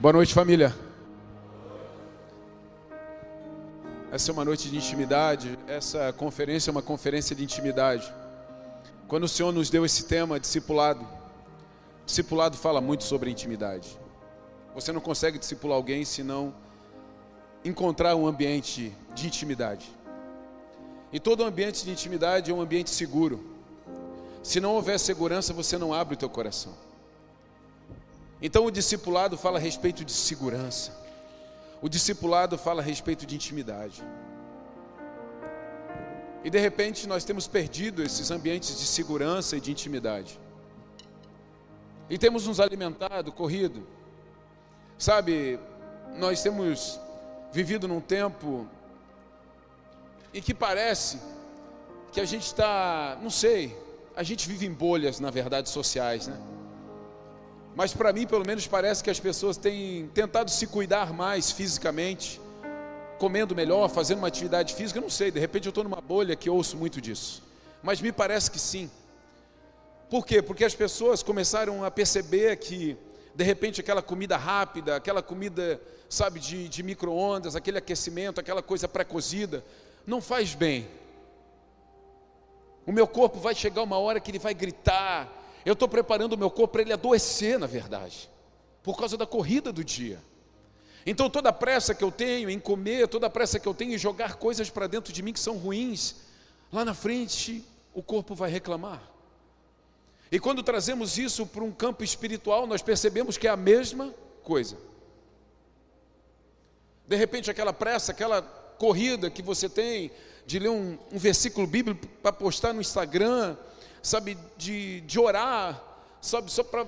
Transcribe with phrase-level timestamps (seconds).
[0.00, 0.74] Boa noite, família.
[4.10, 5.58] Essa é uma noite de intimidade.
[5.68, 8.10] Essa conferência é uma conferência de intimidade.
[9.06, 11.06] Quando o Senhor nos deu esse tema, discipulado,
[12.06, 13.98] discipulado fala muito sobre intimidade.
[14.74, 16.54] Você não consegue discipular alguém se não
[17.62, 19.86] encontrar um ambiente de intimidade.
[21.12, 23.44] E todo ambiente de intimidade é um ambiente seguro.
[24.42, 26.72] Se não houver segurança, você não abre o teu coração.
[28.42, 30.92] Então o discipulado fala a respeito de segurança.
[31.82, 34.02] O discipulado fala a respeito de intimidade.
[36.42, 40.40] E de repente nós temos perdido esses ambientes de segurança e de intimidade.
[42.08, 43.86] E temos nos alimentado, corrido.
[44.98, 45.58] Sabe,
[46.16, 46.98] nós temos
[47.52, 48.66] vivido num tempo
[50.32, 51.20] em que parece
[52.12, 53.76] que a gente está, não sei,
[54.16, 56.36] a gente vive em bolhas, na verdade, sociais, né?
[57.74, 62.40] Mas para mim, pelo menos, parece que as pessoas têm tentado se cuidar mais fisicamente,
[63.18, 64.98] comendo melhor, fazendo uma atividade física.
[64.98, 67.42] Eu não sei, de repente eu estou numa bolha que ouço muito disso.
[67.82, 68.90] Mas me parece que sim.
[70.10, 70.42] Por quê?
[70.42, 72.96] Porque as pessoas começaram a perceber que,
[73.34, 78.88] de repente, aquela comida rápida, aquela comida, sabe, de, de micro-ondas, aquele aquecimento, aquela coisa
[78.88, 79.64] pré-cozida,
[80.04, 80.88] não faz bem.
[82.84, 86.38] O meu corpo vai chegar uma hora que ele vai gritar, eu estou preparando o
[86.38, 88.30] meu corpo para ele adoecer, na verdade,
[88.82, 90.20] por causa da corrida do dia.
[91.04, 93.94] Então, toda a pressa que eu tenho em comer, toda a pressa que eu tenho
[93.94, 96.16] em jogar coisas para dentro de mim que são ruins,
[96.72, 99.02] lá na frente o corpo vai reclamar.
[100.30, 104.76] E quando trazemos isso para um campo espiritual, nós percebemos que é a mesma coisa.
[107.06, 110.12] De repente, aquela pressa, aquela corrida que você tem
[110.46, 113.56] de ler um, um versículo bíblico para postar no Instagram,
[114.02, 115.82] sabe, de, de orar,
[116.20, 116.86] sabe, só para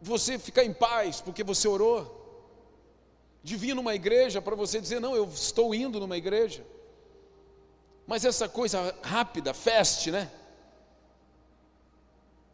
[0.00, 2.18] você ficar em paz, porque você orou.
[3.42, 6.64] De vir numa igreja para você dizer, não, eu estou indo numa igreja.
[8.06, 10.30] Mas essa coisa rápida, fast, né?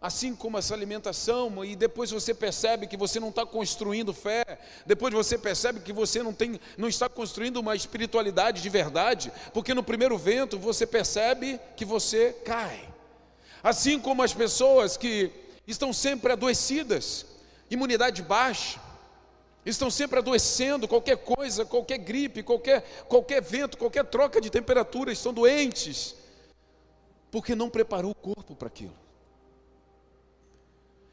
[0.00, 4.44] Assim como essa alimentação, e depois você percebe que você não está construindo fé,
[4.84, 9.74] depois você percebe que você não, tem, não está construindo uma espiritualidade de verdade, porque
[9.74, 12.95] no primeiro vento você percebe que você cai.
[13.66, 15.28] Assim como as pessoas que
[15.66, 17.26] estão sempre adoecidas,
[17.68, 18.80] imunidade baixa,
[19.64, 25.34] estão sempre adoecendo, qualquer coisa, qualquer gripe, qualquer, qualquer vento, qualquer troca de temperatura, estão
[25.34, 26.14] doentes,
[27.28, 28.94] porque não preparou o corpo para aquilo.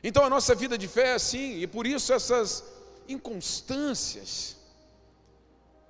[0.03, 2.63] Então a nossa vida de fé é assim, e por isso essas
[3.09, 4.57] inconstâncias.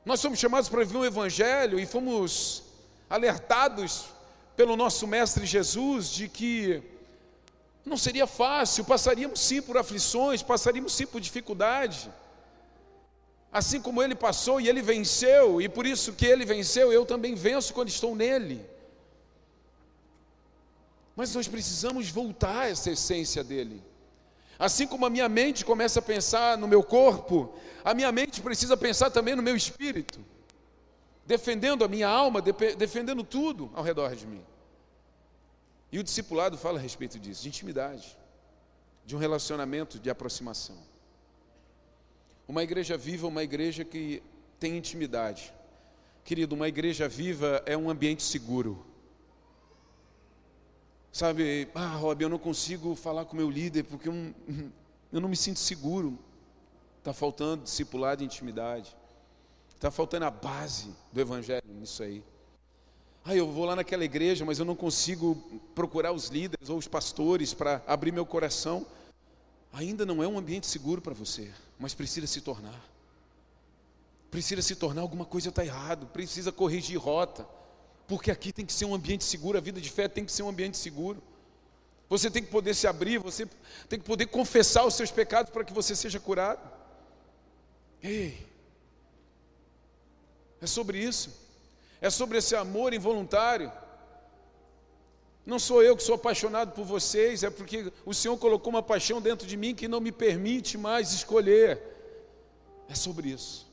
[0.06, 2.63] Nós somos chamados para viver um evangelho e fomos
[3.09, 4.12] alertados
[4.56, 6.81] pelo nosso Mestre Jesus de que
[7.86, 12.12] não seria fácil, passaríamos sim por aflições, passaríamos sim por dificuldade.
[13.52, 17.36] Assim como ele passou e ele venceu, e por isso que ele venceu, eu também
[17.36, 18.66] venço quando estou nele.
[21.16, 23.84] Mas nós precisamos voltar a essa essência dele.
[24.58, 27.53] Assim como a minha mente começa a pensar no meu corpo,
[27.84, 30.19] a minha mente precisa pensar também no meu espírito
[31.25, 34.44] defendendo a minha alma, defendendo tudo ao redor de mim.
[35.91, 38.17] E o discipulado fala a respeito disso, de intimidade,
[39.06, 40.78] de um relacionamento de aproximação.
[42.47, 44.22] Uma igreja viva, uma igreja que
[44.59, 45.53] tem intimidade.
[46.23, 48.85] Querido, uma igreja viva é um ambiente seguro.
[51.12, 54.13] Sabe, ah, Rob, eu não consigo falar com meu líder porque eu,
[55.12, 56.17] eu não me sinto seguro.
[56.97, 58.95] Está faltando discipulado e intimidade.
[59.83, 62.23] Está faltando a base do Evangelho nisso aí.
[63.25, 65.35] Ah, eu vou lá naquela igreja, mas eu não consigo
[65.75, 68.85] procurar os líderes ou os pastores para abrir meu coração.
[69.73, 72.81] Ainda não é um ambiente seguro para você, mas precisa se tornar.
[74.31, 77.45] Precisa se tornar, alguma coisa está errado, precisa corrigir rota,
[78.07, 80.44] porque aqui tem que ser um ambiente seguro, a vida de fé tem que ser
[80.44, 81.21] um ambiente seguro.
[82.07, 83.45] Você tem que poder se abrir, você
[83.89, 86.71] tem que poder confessar os seus pecados para que você seja curado.
[88.01, 88.52] Ei,
[90.63, 91.30] é sobre isso.
[92.00, 93.71] É sobre esse amor involuntário.
[95.45, 99.21] Não sou eu que sou apaixonado por vocês, é porque o Senhor colocou uma paixão
[99.21, 101.81] dentro de mim que não me permite mais escolher.
[102.88, 103.68] É sobre isso.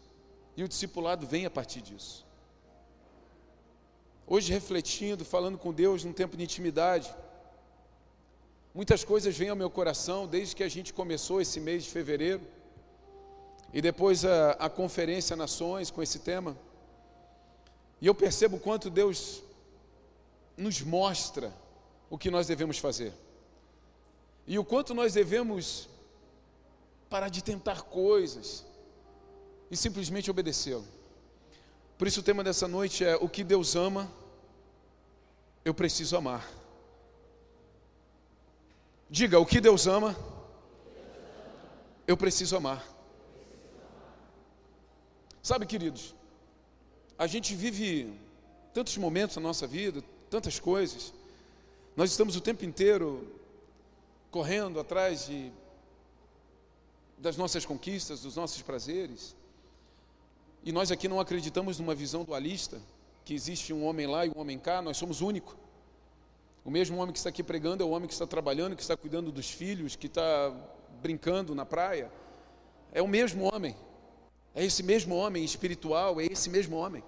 [0.57, 2.27] E o discipulado vem a partir disso.
[4.27, 7.15] Hoje, refletindo, falando com Deus num tempo de intimidade,
[8.75, 12.43] muitas coisas vêm ao meu coração desde que a gente começou esse mês de fevereiro,
[13.73, 16.57] e depois a, a Conferência Nações com esse tema.
[18.01, 19.43] E eu percebo quanto Deus
[20.57, 21.53] nos mostra
[22.09, 23.13] o que nós devemos fazer.
[24.47, 25.89] E o quanto nós devemos
[27.09, 28.65] parar de tentar coisas
[29.71, 30.87] e simplesmente obedecê-lo.
[31.99, 34.11] Por isso o tema dessa noite é o que Deus ama,
[35.65, 36.49] eu preciso amar.
[39.09, 40.17] Diga, o que Deus ama,
[42.07, 42.83] eu preciso amar.
[45.43, 46.15] Sabe, queridos,
[47.21, 48.11] a gente vive
[48.73, 51.13] tantos momentos na nossa vida, tantas coisas.
[51.95, 53.31] Nós estamos o tempo inteiro
[54.31, 55.53] correndo atrás de,
[57.19, 59.37] das nossas conquistas, dos nossos prazeres.
[60.65, 62.81] E nós aqui não acreditamos numa visão dualista,
[63.23, 65.55] que existe um homem lá e um homem cá, nós somos único.
[66.65, 68.97] O mesmo homem que está aqui pregando é o homem que está trabalhando, que está
[68.97, 70.57] cuidando dos filhos, que está
[71.03, 72.11] brincando na praia.
[72.91, 73.77] É o mesmo homem.
[74.55, 77.05] É esse mesmo homem espiritual, é esse mesmo homem.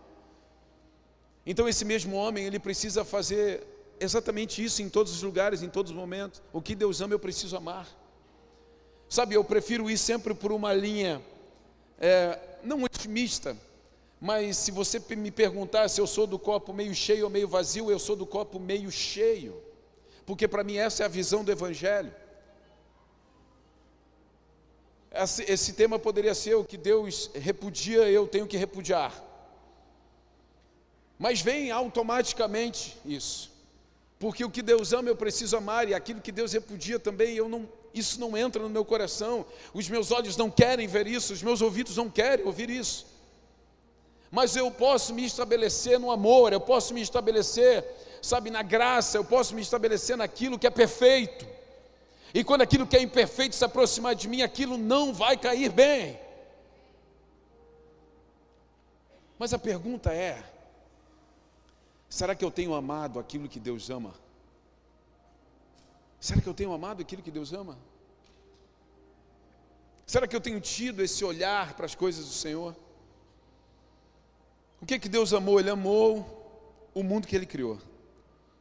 [1.44, 3.67] Então esse mesmo homem, ele precisa fazer
[3.99, 6.43] exatamente isso em todos os lugares, em todos os momentos.
[6.53, 7.89] O que Deus ama, eu preciso amar.
[9.09, 11.21] Sabe, eu prefiro ir sempre por uma linha
[12.00, 13.56] é, não otimista,
[14.21, 17.91] mas se você me perguntar se eu sou do copo meio cheio ou meio vazio,
[17.91, 19.61] eu sou do copo meio cheio,
[20.25, 22.15] porque para mim essa é a visão do Evangelho.
[25.11, 29.31] Esse, esse tema poderia ser o que Deus repudia, eu tenho que repudiar.
[31.22, 33.48] Mas vem automaticamente isso.
[34.19, 37.48] Porque o que Deus ama eu preciso amar e aquilo que Deus repudia também eu
[37.48, 39.46] não isso não entra no meu coração.
[39.72, 43.06] Os meus olhos não querem ver isso, os meus ouvidos não querem ouvir isso.
[44.32, 47.86] Mas eu posso me estabelecer no amor, eu posso me estabelecer,
[48.20, 51.46] sabe, na graça, eu posso me estabelecer naquilo que é perfeito.
[52.34, 56.19] E quando aquilo que é imperfeito se aproximar de mim, aquilo não vai cair bem.
[59.38, 60.50] Mas a pergunta é:
[62.14, 64.14] será que eu tenho amado aquilo que Deus ama?
[66.20, 67.79] Será que eu tenho amado aquilo que Deus ama?
[70.06, 72.76] Será que eu tenho tido esse olhar para as coisas do Senhor?
[74.81, 75.59] O que que Deus amou?
[75.59, 77.79] Ele amou o mundo que ele criou.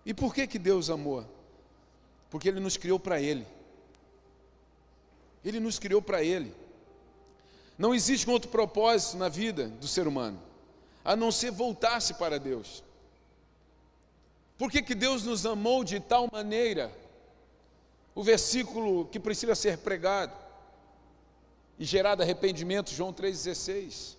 [0.05, 1.25] E por que que Deus amou?
[2.29, 3.45] Porque ele nos criou para ele.
[5.43, 6.53] Ele nos criou para Ele.
[7.77, 10.39] Não existe um outro propósito na vida do ser humano,
[11.03, 12.83] a não ser voltar-se para Deus.
[14.61, 16.91] Por que, que Deus nos amou de tal maneira?
[18.13, 20.37] O versículo que precisa ser pregado
[21.79, 24.17] e gerado arrependimento, João 3,16.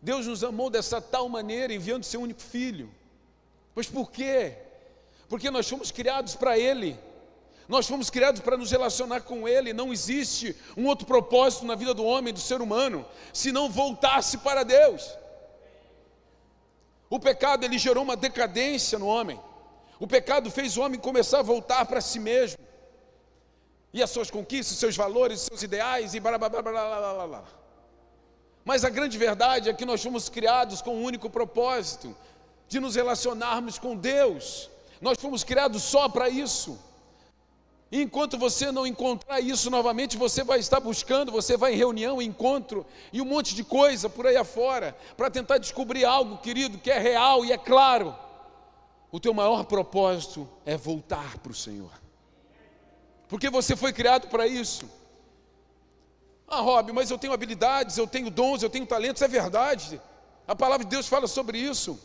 [0.00, 2.90] Deus nos amou dessa tal maneira, enviando seu único filho.
[3.74, 4.56] Pois por quê?
[5.28, 6.98] Porque nós fomos criados para Ele.
[7.68, 9.74] Nós fomos criados para nos relacionar com Ele.
[9.74, 14.38] Não existe um outro propósito na vida do homem, do ser humano, se não voltar-se
[14.38, 15.06] para Deus.
[17.10, 19.38] O pecado ele gerou uma decadência no homem.
[20.00, 22.58] O pecado fez o homem começar a voltar para si mesmo.
[23.92, 27.44] E as suas conquistas, seus valores, seus ideais e blá blá blá blá blá blá.
[28.64, 32.16] Mas a grande verdade é que nós fomos criados com um único propósito,
[32.66, 34.70] de nos relacionarmos com Deus.
[35.02, 36.78] Nós fomos criados só para isso.
[37.92, 42.22] E enquanto você não encontrar isso novamente, você vai estar buscando, você vai em reunião,
[42.22, 46.90] encontro e um monte de coisa por aí afora, para tentar descobrir algo, querido, que
[46.90, 48.14] é real e é claro.
[49.10, 51.90] O teu maior propósito é voltar para o Senhor.
[53.28, 54.88] Porque você foi criado para isso.
[56.46, 60.00] Ah, Rob, mas eu tenho habilidades, eu tenho dons, eu tenho talentos, é verdade.
[60.46, 61.98] A palavra de Deus fala sobre isso.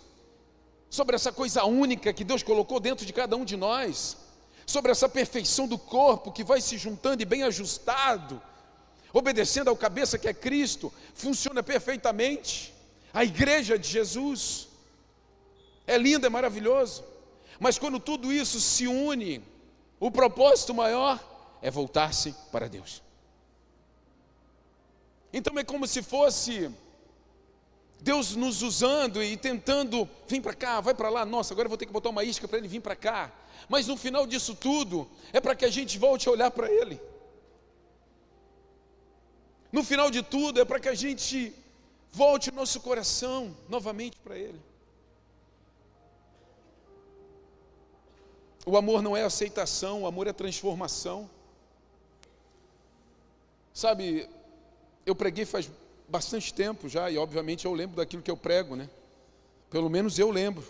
[0.90, 4.18] Sobre essa coisa única que Deus colocou dentro de cada um de nós
[4.66, 8.42] sobre essa perfeição do corpo que vai se juntando e bem ajustado,
[9.14, 12.74] obedecendo ao cabeça que é Cristo, funciona perfeitamente.
[13.14, 14.68] A igreja de Jesus
[15.88, 17.04] é linda, é maravilhoso,
[17.60, 19.42] mas quando tudo isso se une,
[20.00, 21.20] o propósito maior
[21.62, 23.02] é voltar-se para Deus.
[25.32, 26.72] Então é como se fosse
[28.00, 31.78] Deus nos usando e tentando, vem para cá, vai para lá, nossa, agora eu vou
[31.78, 33.32] ter que botar uma isca para ele vir para cá.
[33.68, 37.02] Mas no final disso tudo, é para que a gente volte a olhar para ele.
[39.72, 41.54] No final de tudo, é para que a gente
[42.12, 44.60] volte o nosso coração novamente para ele.
[48.66, 51.30] O amor não é aceitação, o amor é transformação.
[53.74, 54.28] Sabe,
[55.06, 55.70] eu preguei faz
[56.08, 58.90] bastante tempo já, e obviamente eu lembro daquilo que eu prego, né?
[59.70, 60.66] Pelo menos eu lembro.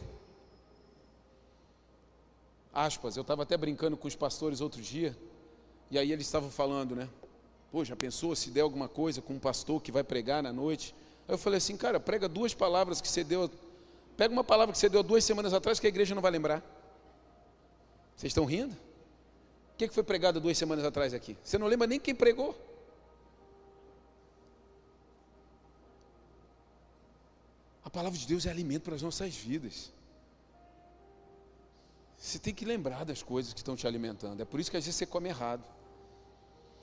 [2.74, 5.16] Aspas, eu estava até brincando com os pastores outro dia,
[5.90, 7.08] e aí eles estavam falando, né?
[7.72, 10.94] Pô, já pensou se der alguma coisa com um pastor que vai pregar na noite?
[11.28, 13.50] Aí eu falei assim, cara, prega duas palavras que você deu,
[14.18, 16.62] pega uma palavra que você deu duas semanas atrás que a igreja não vai lembrar.
[18.16, 18.76] Vocês estão rindo?
[19.74, 21.38] O que foi pregado duas semanas atrás aqui?
[21.44, 22.56] Você não lembra nem quem pregou?
[27.84, 29.92] A palavra de Deus é alimento para as nossas vidas.
[32.18, 34.42] Você tem que lembrar das coisas que estão te alimentando.
[34.42, 35.64] É por isso que às vezes você come errado.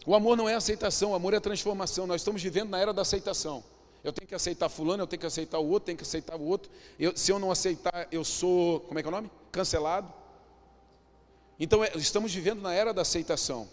[0.04, 2.06] O amor não é aceitação, o amor é transformação.
[2.06, 3.64] Nós estamos vivendo na era da aceitação.
[4.04, 6.42] Eu tenho que aceitar fulano, eu tenho que aceitar o outro, tenho que aceitar o
[6.42, 6.70] outro.
[6.98, 9.30] Eu, se eu não aceitar, eu sou, como é que é o nome?
[9.50, 10.12] Cancelado.
[11.62, 13.68] Então, é, estamos vivendo na era da aceitação.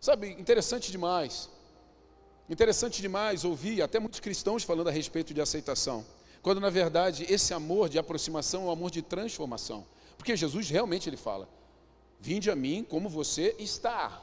[0.00, 1.50] Sabe, interessante demais.
[2.48, 6.02] Interessante demais ouvir até muitos cristãos falando a respeito de aceitação.
[6.40, 9.86] Quando na verdade esse amor de aproximação é um amor de transformação.
[10.16, 11.46] Porque Jesus realmente ele fala:
[12.18, 14.22] Vinde a mim como você está.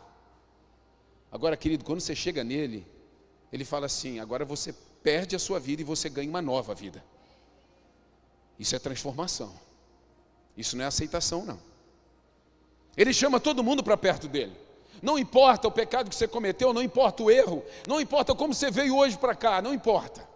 [1.32, 2.84] Agora, querido, quando você chega nele,
[3.52, 7.06] ele fala assim: agora você perde a sua vida e você ganha uma nova vida.
[8.58, 9.54] Isso é transformação.
[10.58, 11.73] Isso não é aceitação, não.
[12.96, 14.56] Ele chama todo mundo para perto dele.
[15.02, 18.72] Não importa o pecado que você cometeu, não importa o erro, não importa como você
[18.72, 20.28] veio hoje para cá, não importa.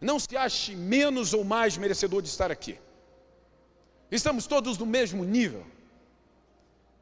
[0.00, 2.78] Não se ache menos ou mais merecedor de estar aqui.
[4.10, 5.66] Estamos todos no mesmo nível.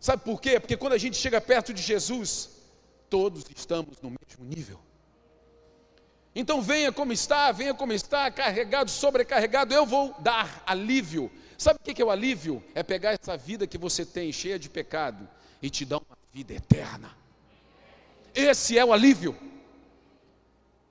[0.00, 0.58] Sabe por quê?
[0.58, 2.50] Porque quando a gente chega perto de Jesus,
[3.10, 4.80] todos estamos no mesmo nível.
[6.34, 11.30] Então venha como está, venha como está, carregado, sobrecarregado, eu vou dar alívio.
[11.58, 12.62] Sabe o que é o alívio?
[12.74, 15.28] É pegar essa vida que você tem, cheia de pecado,
[15.62, 17.10] e te dar uma vida eterna.
[18.34, 19.34] Esse é o alívio.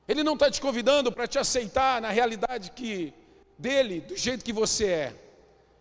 [0.07, 3.13] Ele não está te convidando para te aceitar na realidade que
[3.57, 5.15] dele, do jeito que você é.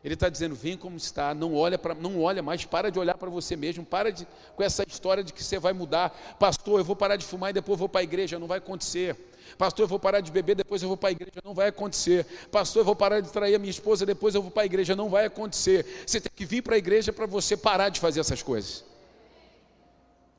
[0.05, 3.17] Ele está dizendo: vem como está, não olha, pra, não olha mais, para de olhar
[3.17, 6.11] para você mesmo, para de, com essa história de que você vai mudar.
[6.39, 9.17] Pastor, eu vou parar de fumar e depois vou para a igreja, não vai acontecer.
[9.57, 12.27] Pastor, eu vou parar de beber, depois eu vou para a igreja, não vai acontecer.
[12.51, 14.97] Pastor, eu vou parar de trair a minha esposa, depois eu vou para a igreja,
[14.97, 16.05] não vai acontecer.
[16.07, 18.85] Você tem que vir para a igreja para você parar de fazer essas coisas.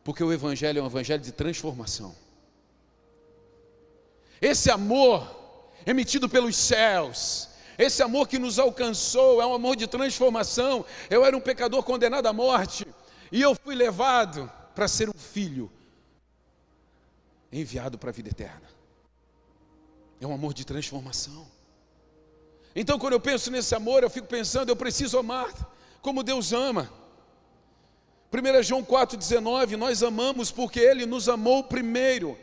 [0.03, 2.15] Porque o Evangelho é um Evangelho de transformação.
[4.41, 5.35] Esse amor
[5.85, 10.85] emitido pelos céus, esse amor que nos alcançou é um amor de transformação.
[11.09, 12.87] Eu era um pecador condenado à morte
[13.31, 15.71] e eu fui levado para ser um filho
[17.51, 18.74] enviado para a vida eterna.
[20.25, 21.45] É um amor de transformação.
[22.75, 25.53] Então, quando eu penso nesse amor, eu fico pensando, eu preciso amar
[26.01, 26.91] como Deus ama.
[28.33, 32.35] 1 João 4,19, nós amamos porque Ele nos amou primeiro.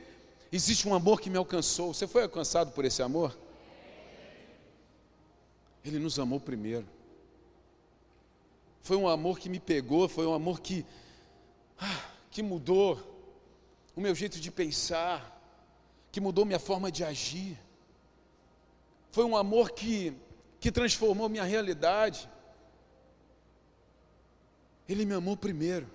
[0.52, 1.92] Existe um amor que me alcançou.
[1.92, 3.36] Você foi alcançado por esse amor?
[5.84, 6.86] Ele nos amou primeiro.
[8.80, 10.86] Foi um amor que me pegou, foi um amor que,
[11.80, 12.96] ah, que mudou
[13.96, 15.36] o meu jeito de pensar,
[16.12, 17.58] que mudou minha forma de agir.
[19.12, 20.16] Foi um amor que,
[20.58, 22.28] que transformou minha realidade.
[24.88, 25.86] Ele me amou primeiro.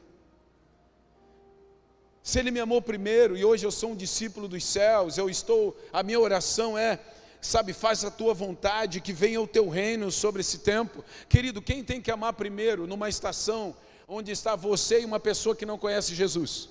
[2.22, 5.76] Se Ele me amou primeiro e hoje eu sou um discípulo dos céus, eu estou,
[5.92, 7.00] a minha oração é
[7.42, 11.04] sabe, faz a tua vontade, que venha o teu reino sobre esse tempo.
[11.28, 13.76] Querido, quem tem que amar primeiro numa estação
[14.08, 16.70] onde está você e uma pessoa que não conhece Jesus?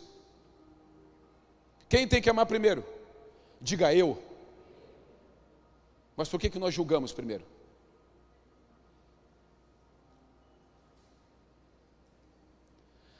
[1.89, 2.85] Quem tem que amar primeiro?
[3.61, 4.23] Diga eu.
[6.17, 7.45] Mas por que, que nós julgamos primeiro?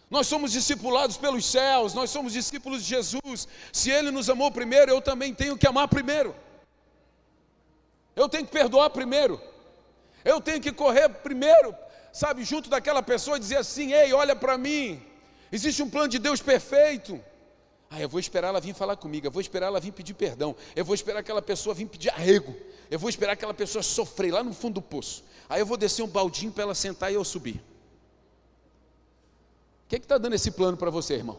[0.09, 3.49] Nós somos discipulados pelos céus, nós somos discípulos de Jesus.
[3.73, 6.35] Se Ele nos amou primeiro, eu também tenho que amar primeiro.
[8.15, 9.41] Eu tenho que perdoar primeiro.
[10.25, 11.75] Eu tenho que correr primeiro,
[12.13, 15.03] sabe, junto daquela pessoa e dizer assim: ei, olha para mim.
[15.53, 17.23] Existe um plano de Deus perfeito.
[17.91, 20.57] Ah, eu vou esperar ela vir falar comigo, eu vou esperar ela vir pedir perdão,
[20.75, 22.55] eu vou esperar aquela pessoa vir pedir arrego,
[22.91, 25.25] eu vou esperar aquela pessoa sofrer lá no fundo do poço.
[25.49, 27.63] Aí eu vou descer um baldinho para ela sentar e eu subir.
[29.85, 31.39] O que é está dando esse plano para você, irmão?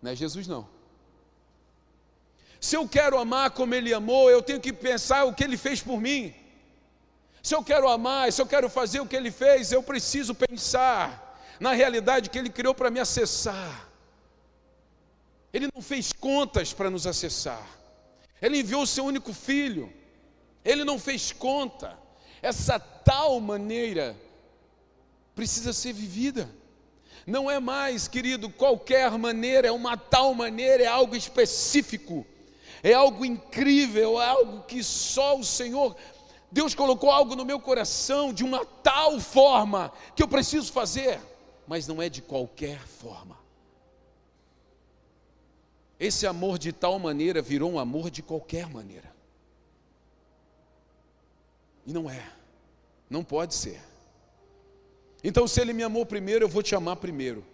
[0.00, 0.68] Não é Jesus, não.
[2.60, 5.80] Se eu quero amar como Ele amou, eu tenho que pensar o que Ele fez
[5.80, 6.32] por mim.
[7.42, 11.40] Se eu quero amar, se eu quero fazer o que Ele fez, eu preciso pensar
[11.58, 13.87] na realidade que Ele criou para me acessar.
[15.52, 17.66] Ele não fez contas para nos acessar.
[18.40, 19.92] Ele enviou o seu único filho.
[20.64, 21.98] Ele não fez conta.
[22.42, 24.16] Essa tal maneira
[25.34, 26.48] precisa ser vivida.
[27.26, 32.26] Não é mais, querido, qualquer maneira, é uma tal maneira, é algo específico
[32.82, 35.96] é algo incrível, é algo que só o Senhor,
[36.50, 41.20] Deus colocou algo no meu coração de uma tal forma que eu preciso fazer,
[41.66, 43.37] mas não é de qualquer forma.
[45.98, 49.12] Esse amor de tal maneira virou um amor de qualquer maneira.
[51.86, 52.30] E não é,
[53.08, 53.80] não pode ser.
[55.24, 57.44] Então, se Ele me amou primeiro, eu vou te amar primeiro.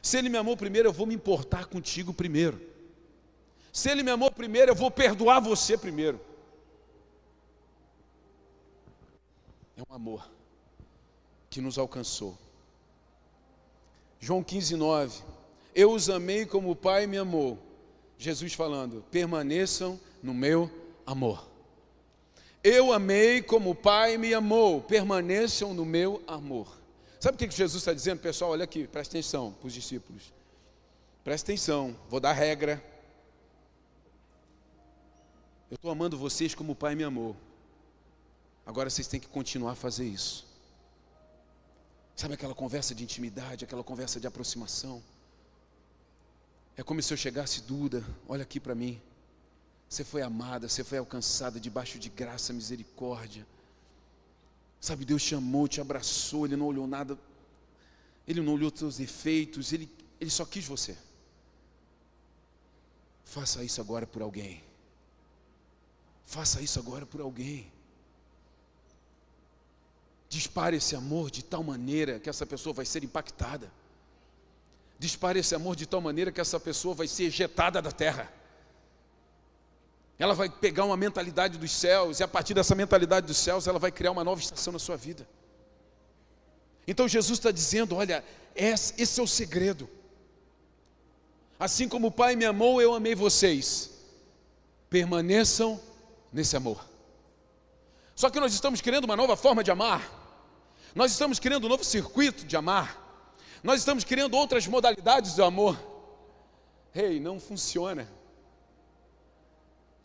[0.00, 2.68] Se Ele me amou primeiro, eu vou me importar contigo primeiro.
[3.72, 6.20] Se ele me amou primeiro, eu vou perdoar você primeiro.
[9.88, 10.28] amor
[11.50, 12.36] que nos alcançou.
[14.20, 15.22] João 15, 9.
[15.78, 17.56] Eu os amei como o Pai me amou.
[18.18, 20.68] Jesus falando: permaneçam no meu
[21.06, 21.48] amor.
[22.64, 26.76] Eu amei como o Pai me amou, permaneçam no meu amor.
[27.20, 28.50] Sabe o que Jesus está dizendo, pessoal?
[28.50, 30.32] Olha aqui, presta atenção para os discípulos.
[31.22, 32.82] Presta atenção, vou dar regra.
[35.70, 37.36] Eu estou amando vocês como o Pai me amou.
[38.66, 40.44] Agora vocês têm que continuar a fazer isso.
[42.16, 45.00] Sabe aquela conversa de intimidade, aquela conversa de aproximação?
[46.78, 49.02] É como se eu chegasse, Duda, olha aqui para mim.
[49.88, 53.44] Você foi amada, você foi alcançada debaixo de graça, misericórdia.
[54.80, 57.18] Sabe, Deus te amou, te abraçou, Ele não olhou nada,
[58.28, 60.96] Ele não olhou teus defeitos, Ele, Ele só quis você.
[63.24, 64.62] Faça isso agora por alguém.
[66.26, 67.72] Faça isso agora por alguém.
[70.28, 73.68] Dispare esse amor de tal maneira que essa pessoa vai ser impactada.
[74.98, 78.32] Dispare esse amor de tal maneira que essa pessoa vai ser ejetada da terra.
[80.18, 83.78] Ela vai pegar uma mentalidade dos céus, e a partir dessa mentalidade dos céus, ela
[83.78, 85.28] vai criar uma nova estação na sua vida.
[86.86, 88.24] Então Jesus está dizendo: olha,
[88.56, 89.88] esse é o segredo.
[91.60, 93.90] Assim como o Pai me amou, eu amei vocês.
[94.90, 95.80] Permaneçam
[96.32, 96.84] nesse amor.
[98.16, 100.02] Só que nós estamos querendo uma nova forma de amar.
[100.92, 103.07] Nós estamos querendo um novo circuito de amar.
[103.62, 105.78] Nós estamos querendo outras modalidades do amor.
[106.94, 108.08] Ei, não funciona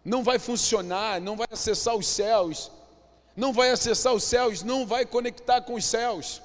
[0.03, 2.71] não vai funcionar, não vai acessar os céus,
[3.35, 6.41] não vai acessar os céus, não vai conectar com os céus.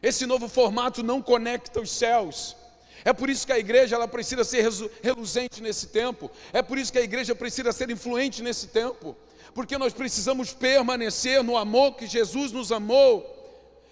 [0.00, 2.56] Esse novo formato não conecta os céus.
[3.04, 4.64] É por isso que a igreja ela precisa ser
[5.02, 6.30] reluzente nesse tempo.
[6.52, 9.16] É por isso que a igreja precisa ser influente nesse tempo.
[9.54, 13.34] Porque nós precisamos permanecer no amor que Jesus nos amou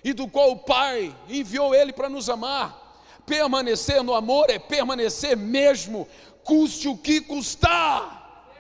[0.07, 3.03] e do qual o Pai enviou Ele para nos amar.
[3.27, 6.07] Permanecer no amor é permanecer mesmo,
[6.45, 8.55] custe o que custar.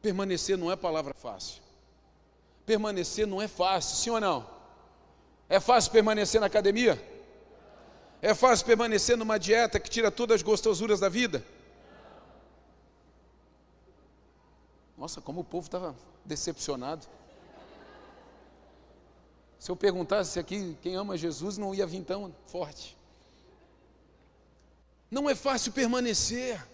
[0.00, 1.60] Permanecer não é palavra fácil.
[2.64, 4.48] Permanecer não é fácil, sim ou não?
[5.48, 6.96] É fácil permanecer na academia?
[8.22, 11.44] É fácil permanecer numa dieta que tira todas as gostosuras da vida?
[14.96, 17.06] Nossa, como o povo estava decepcionado.
[19.58, 22.96] Se eu perguntasse aqui quem ama Jesus, não ia vir tão forte.
[25.10, 26.64] Não é fácil permanecer.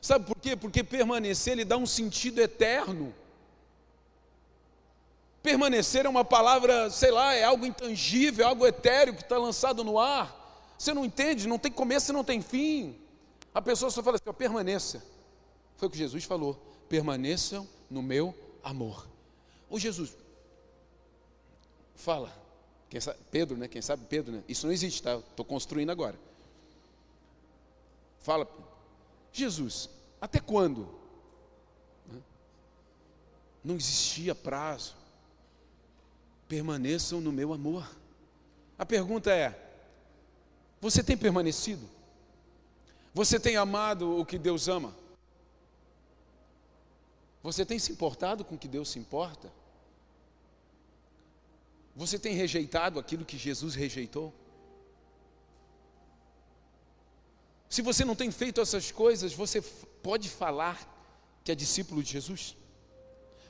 [0.00, 0.56] Sabe por quê?
[0.56, 3.14] Porque permanecer lhe dá um sentido eterno.
[5.42, 9.84] Permanecer é uma palavra, sei lá, é algo intangível, é algo etéreo que está lançado
[9.84, 10.74] no ar.
[10.78, 12.98] Você não entende, não tem começo e não tem fim.
[13.54, 15.04] A pessoa só fala assim: permaneça.
[15.76, 16.54] Foi o que Jesus falou:
[16.88, 19.06] permaneçam no meu amor.
[19.70, 20.16] Ô Jesus,
[21.94, 22.44] fala.
[23.00, 23.66] Sabe, Pedro, né?
[23.66, 24.44] Quem sabe Pedro, né?
[24.48, 25.16] Isso não existe, tá?
[25.16, 26.16] Estou construindo agora.
[28.20, 28.48] Fala,
[29.32, 30.88] Jesus, até quando?
[33.64, 34.94] Não existia prazo.
[36.48, 37.90] Permaneçam no meu amor.
[38.78, 39.58] A pergunta é:
[40.80, 41.88] você tem permanecido?
[43.12, 44.94] Você tem amado o que Deus ama?
[47.44, 49.52] Você tem se importado com o que Deus se importa?
[51.94, 54.32] Você tem rejeitado aquilo que Jesus rejeitou?
[57.68, 59.60] Se você não tem feito essas coisas, você
[60.02, 60.90] pode falar
[61.44, 62.56] que é discípulo de Jesus?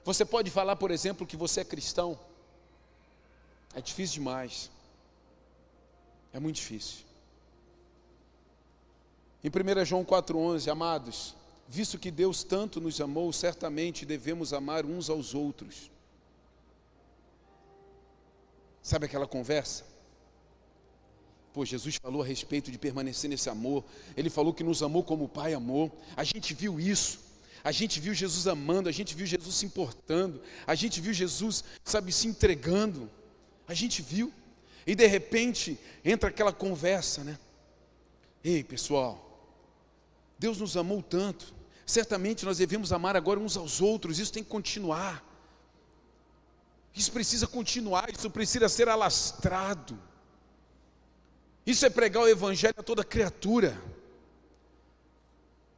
[0.05, 2.19] Você pode falar, por exemplo, que você é cristão?
[3.75, 4.73] É difícil demais.
[6.33, 7.05] É muito difícil.
[9.45, 11.37] Em 1 João 4,11, amados,
[11.69, 15.91] visto que Deus tanto nos amou, certamente devemos amar uns aos outros.
[18.83, 19.85] Sabe aquela conversa?
[21.53, 23.85] Pô, Jesus falou a respeito de permanecer nesse amor.
[24.17, 25.91] Ele falou que nos amou como o Pai amou.
[26.17, 27.21] A gente viu isso.
[27.63, 31.65] A gente viu Jesus amando, a gente viu Jesus se importando, a gente viu Jesus,
[31.83, 33.11] sabe, se entregando.
[33.67, 34.31] A gente viu.
[34.87, 37.39] E de repente entra aquela conversa, né?
[38.43, 39.24] Ei, pessoal,
[40.45, 41.55] Deus nos amou tanto.
[41.87, 44.19] Certamente nós devemos amar agora uns aos outros.
[44.19, 45.25] Isso tem que continuar.
[46.95, 49.99] Isso precisa continuar, isso precisa ser alastrado.
[51.65, 53.81] Isso é pregar o Evangelho a toda criatura.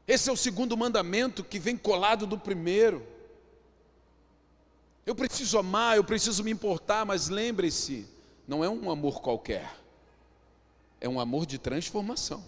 [0.04, 3.06] Esse é o segundo mandamento que vem colado do primeiro.
[5.06, 8.04] Eu preciso amar, eu preciso me importar, mas lembre-se,
[8.48, 9.76] não é um amor qualquer,
[11.00, 12.42] é um amor de transformação,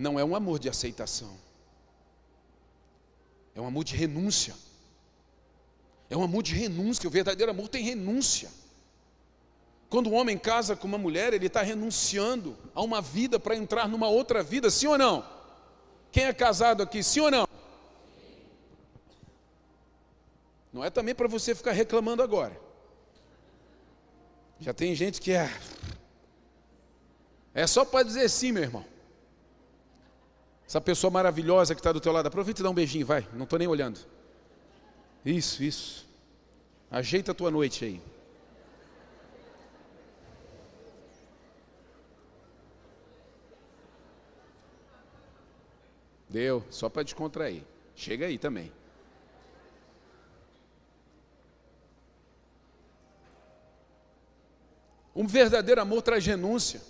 [0.00, 1.36] não é um amor de aceitação,
[3.54, 4.54] é um amor de renúncia,
[6.10, 7.06] É um amor de renúncia.
[7.06, 8.50] O verdadeiro amor tem renúncia.
[9.88, 13.88] Quando um homem casa com uma mulher, ele está renunciando a uma vida para entrar
[13.88, 15.24] numa outra vida, sim ou não?
[16.10, 17.48] Quem é casado aqui, sim ou não?
[20.72, 22.60] Não é também para você ficar reclamando agora.
[24.58, 25.48] Já tem gente que é.
[27.54, 28.84] É só para dizer sim, meu irmão.
[30.70, 33.26] Essa pessoa maravilhosa que está do teu lado, aproveita e dá um beijinho, vai.
[33.32, 33.98] Não estou nem olhando.
[35.26, 36.08] Isso, isso.
[36.88, 38.00] Ajeita a tua noite aí.
[46.28, 47.64] Deu, só para descontrair.
[47.96, 48.72] Chega aí também.
[55.16, 56.80] Um verdadeiro amor traz renúncia.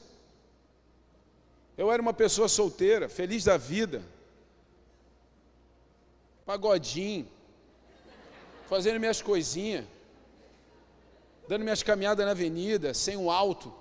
[1.80, 4.02] Eu era uma pessoa solteira, feliz da vida,
[6.44, 7.26] pagodinho,
[8.68, 9.86] fazendo minhas coisinhas,
[11.48, 13.72] dando minhas caminhadas na avenida, sem um alto.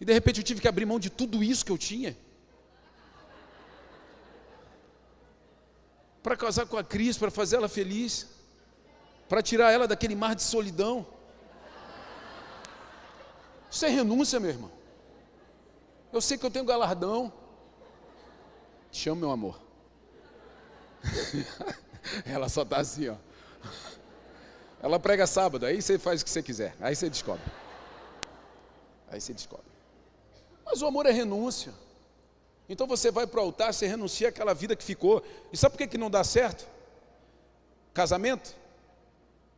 [0.00, 2.16] E de repente eu tive que abrir mão de tudo isso que eu tinha.
[6.22, 8.28] Para casar com a Cris, para fazer ela feliz,
[9.28, 11.04] para tirar ela daquele mar de solidão.
[13.68, 14.75] Isso é renúncia, meu irmão.
[16.12, 17.32] Eu sei que eu tenho galardão.
[18.90, 19.60] Te chamo, meu amor.
[22.24, 23.16] Ela só está assim, ó.
[24.80, 27.42] Ela prega sábado, aí você faz o que você quiser, aí você descobre.
[29.08, 29.66] Aí você descobre.
[30.64, 31.72] Mas o amor é renúncia.
[32.68, 35.22] Então você vai para o altar, você renuncia àquela vida que ficou.
[35.52, 36.68] E sabe por que, que não dá certo?
[37.94, 38.54] Casamento?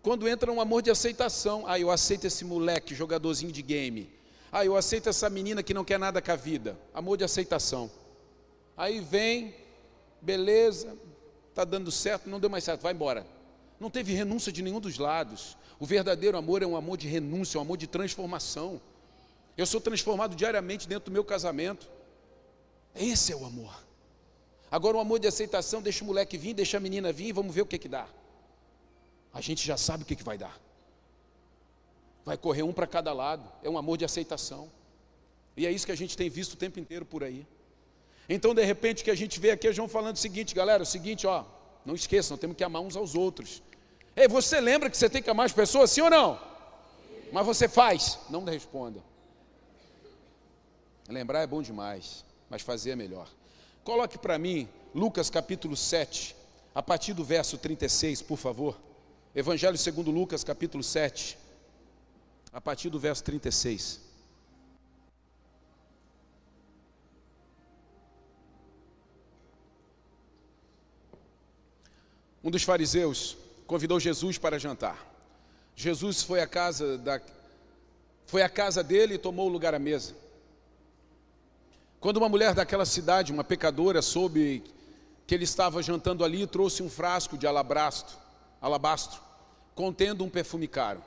[0.03, 1.65] Quando entra um amor de aceitação.
[1.67, 4.18] Ah, eu aceito esse moleque, jogadorzinho de game.
[4.51, 6.79] Ah, eu aceito essa menina que não quer nada com a vida.
[6.95, 7.91] Amor de aceitação.
[8.77, 9.55] Aí vem,
[10.21, 10.97] beleza,
[11.51, 13.27] está dando certo, não deu mais certo, vai embora.
[13.79, 15.57] Não teve renúncia de nenhum dos lados.
[15.79, 18.81] O verdadeiro amor é um amor de renúncia, um amor de transformação.
[19.57, 21.89] Eu sou transformado diariamente dentro do meu casamento.
[22.95, 23.73] Esse é o amor.
[24.71, 27.63] Agora, o amor de aceitação, deixa o moleque vir, deixa a menina vir, vamos ver
[27.63, 28.07] o que que dá.
[29.33, 30.59] A gente já sabe o que, que vai dar.
[32.29, 33.51] Vai correr um para cada lado.
[33.63, 34.71] É um amor de aceitação.
[35.57, 37.47] E é isso que a gente tem visto o tempo inteiro por aí.
[38.29, 40.87] Então, de repente, que a gente vê aqui, a João falando o seguinte, galera, o
[40.87, 41.47] seguinte, ó,
[41.87, 43.63] não esqueçam, temos que amar uns aos outros.
[44.15, 46.39] Ei, você lembra que você tem que amar as pessoas, sim ou não?
[47.33, 48.19] Mas você faz?
[48.29, 49.03] Não responda.
[51.09, 53.27] Lembrar é bom demais, mas fazer é melhor.
[53.85, 56.37] Coloque para mim Lucas capítulo 7,
[56.75, 58.79] a partir do verso 36, por favor.
[59.35, 61.48] Evangelho segundo Lucas, capítulo 7,
[62.59, 64.01] a partir do verso 36.
[72.43, 74.99] Um dos fariseus convidou Jesus para jantar.
[75.77, 77.21] Jesus foi à casa da
[78.27, 80.17] foi à casa dele e tomou lugar à mesa.
[82.01, 84.65] Quando uma mulher daquela cidade, uma pecadora, soube
[85.29, 88.19] que ele estava jantando ali, trouxe um frasco de alabastro,
[88.61, 89.21] alabastro,
[89.77, 91.01] contendo um perfume caro.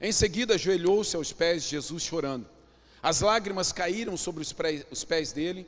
[0.00, 2.46] Em seguida, ajoelhou-se aos pés de Jesus chorando.
[3.02, 5.66] As lágrimas caíram sobre os pés dele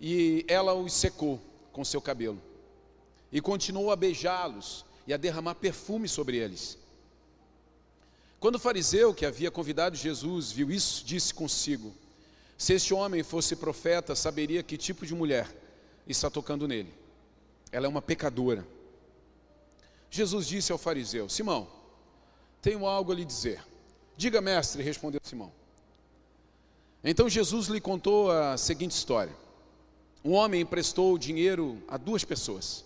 [0.00, 1.40] e ela os secou
[1.72, 2.40] com seu cabelo
[3.32, 6.78] e continuou a beijá-los e a derramar perfume sobre eles.
[8.38, 11.94] Quando o fariseu que havia convidado Jesus viu isso, disse consigo:
[12.58, 15.48] Se este homem fosse profeta, saberia que tipo de mulher
[16.06, 16.92] está tocando nele.
[17.70, 18.66] Ela é uma pecadora.
[20.10, 21.68] Jesus disse ao fariseu: Simão,
[22.62, 23.60] tenho algo a lhe dizer.
[24.16, 25.52] Diga, mestre, respondeu Simão.
[27.02, 29.34] Então Jesus lhe contou a seguinte história:
[30.24, 32.84] Um homem emprestou dinheiro a duas pessoas.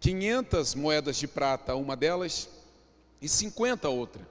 [0.00, 2.48] 500 moedas de prata a uma delas
[3.22, 4.28] e 50 a outra.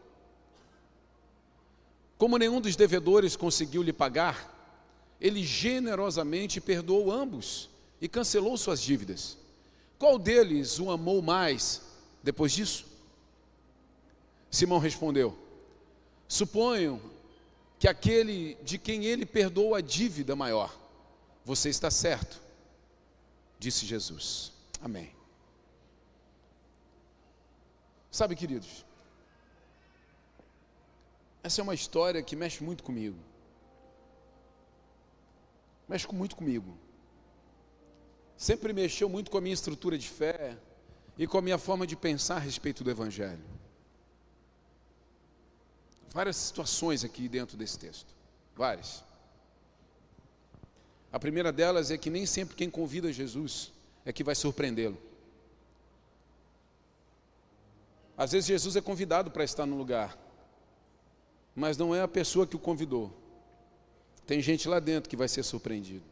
[2.18, 4.54] Como nenhum dos devedores conseguiu lhe pagar,
[5.20, 9.38] ele generosamente perdoou ambos e cancelou suas dívidas.
[9.98, 11.82] Qual deles o amou mais
[12.22, 12.95] depois disso?
[14.56, 15.38] Simão respondeu:
[16.28, 17.02] Suponho
[17.78, 20.76] que aquele de quem ele perdoou a dívida maior.
[21.44, 22.42] Você está certo,
[23.60, 24.54] disse Jesus.
[24.82, 25.14] Amém.
[28.10, 28.86] Sabe, queridos,
[31.44, 33.20] essa é uma história que mexe muito comigo.
[35.88, 36.78] Mexe muito comigo.
[38.38, 40.58] Sempre mexeu muito com a minha estrutura de fé
[41.18, 43.55] e com a minha forma de pensar a respeito do Evangelho.
[46.16, 48.08] Várias situações aqui dentro desse texto.
[48.56, 49.04] Várias.
[51.12, 53.74] A primeira delas é que nem sempre quem convida Jesus
[54.06, 54.98] é que vai surpreendê-lo.
[58.18, 60.18] Às vezes Jesus é convidado para estar no lugar,
[61.54, 63.12] mas não é a pessoa que o convidou.
[64.26, 66.06] Tem gente lá dentro que vai ser surpreendido.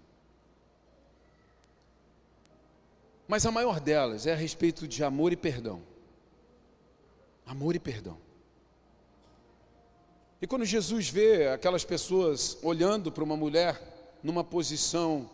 [3.26, 5.82] Mas a maior delas é a respeito de amor e perdão.
[7.46, 8.23] Amor e perdão.
[10.44, 13.82] E quando Jesus vê aquelas pessoas olhando para uma mulher
[14.22, 15.30] numa posição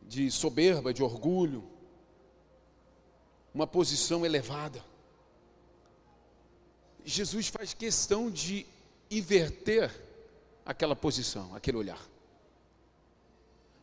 [0.00, 1.64] de soberba, de orgulho,
[3.52, 4.80] uma posição elevada,
[7.04, 8.64] Jesus faz questão de
[9.10, 9.90] inverter
[10.64, 12.06] aquela posição, aquele olhar.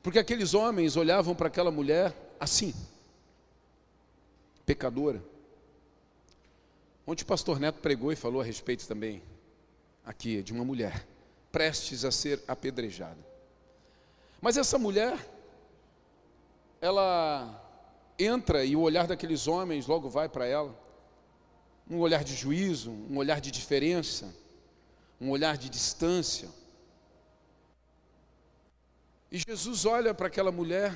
[0.01, 2.73] Porque aqueles homens olhavam para aquela mulher assim,
[4.65, 5.21] pecadora.
[7.05, 9.21] Ontem o pastor Neto pregou e falou a respeito também,
[10.05, 11.07] aqui, de uma mulher
[11.51, 13.25] prestes a ser apedrejada.
[14.41, 15.17] Mas essa mulher,
[16.81, 17.61] ela
[18.19, 20.77] entra e o olhar daqueles homens logo vai para ela
[21.89, 24.33] um olhar de juízo, um olhar de diferença,
[25.19, 26.49] um olhar de distância.
[29.31, 30.93] E Jesus olha para aquela mulher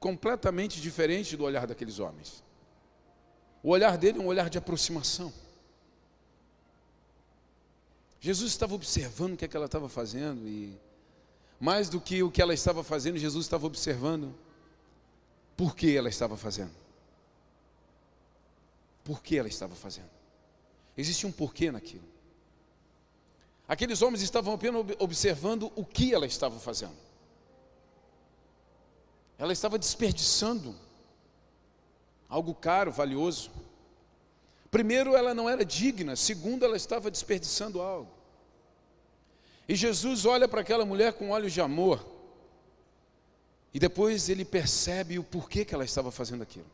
[0.00, 2.42] completamente diferente do olhar daqueles homens.
[3.62, 5.32] O olhar dele é um olhar de aproximação.
[8.20, 10.78] Jesus estava observando o que, é que ela estava fazendo e
[11.60, 14.34] mais do que o que ela estava fazendo, Jesus estava observando
[15.56, 16.70] por que ela estava fazendo.
[19.02, 20.10] Por que ela estava fazendo?
[20.96, 22.04] Existia um porquê naquilo.
[23.66, 26.96] Aqueles homens estavam apenas observando o que ela estava fazendo.
[29.36, 30.74] Ela estava desperdiçando
[32.28, 33.50] algo caro, valioso.
[34.70, 36.14] Primeiro, ela não era digna.
[36.16, 38.12] Segundo, ela estava desperdiçando algo.
[39.68, 42.04] E Jesus olha para aquela mulher com olhos de amor.
[43.72, 46.70] E depois ele percebe o porquê que ela estava fazendo aquilo.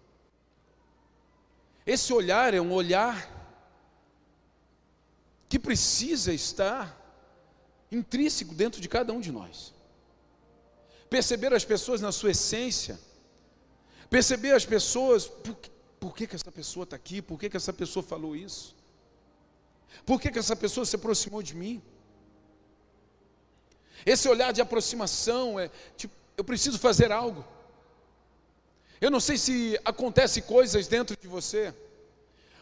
[1.86, 3.30] Esse olhar é um olhar
[5.48, 7.00] que precisa estar
[7.90, 9.72] intrínseco dentro de cada um de nós.
[11.10, 12.98] Perceber as pessoas na sua essência,
[14.08, 15.30] perceber as pessoas,
[16.04, 18.76] por, que, que essa pessoa está aqui, por que, que essa pessoa falou isso,
[20.04, 21.82] por que, que essa pessoa se aproximou de mim.
[24.04, 27.42] Esse olhar de aproximação é tipo, eu preciso fazer algo.
[29.00, 31.74] Eu não sei se acontece coisas dentro de você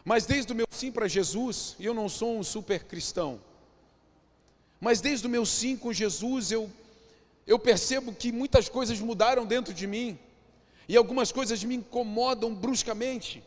[0.05, 3.39] mas desde o meu sim para Jesus, e eu não sou um super cristão,
[4.79, 6.69] mas desde o meu sim com Jesus, eu,
[7.47, 10.19] eu percebo que muitas coisas mudaram dentro de mim,
[10.87, 13.43] e algumas coisas me incomodam bruscamente.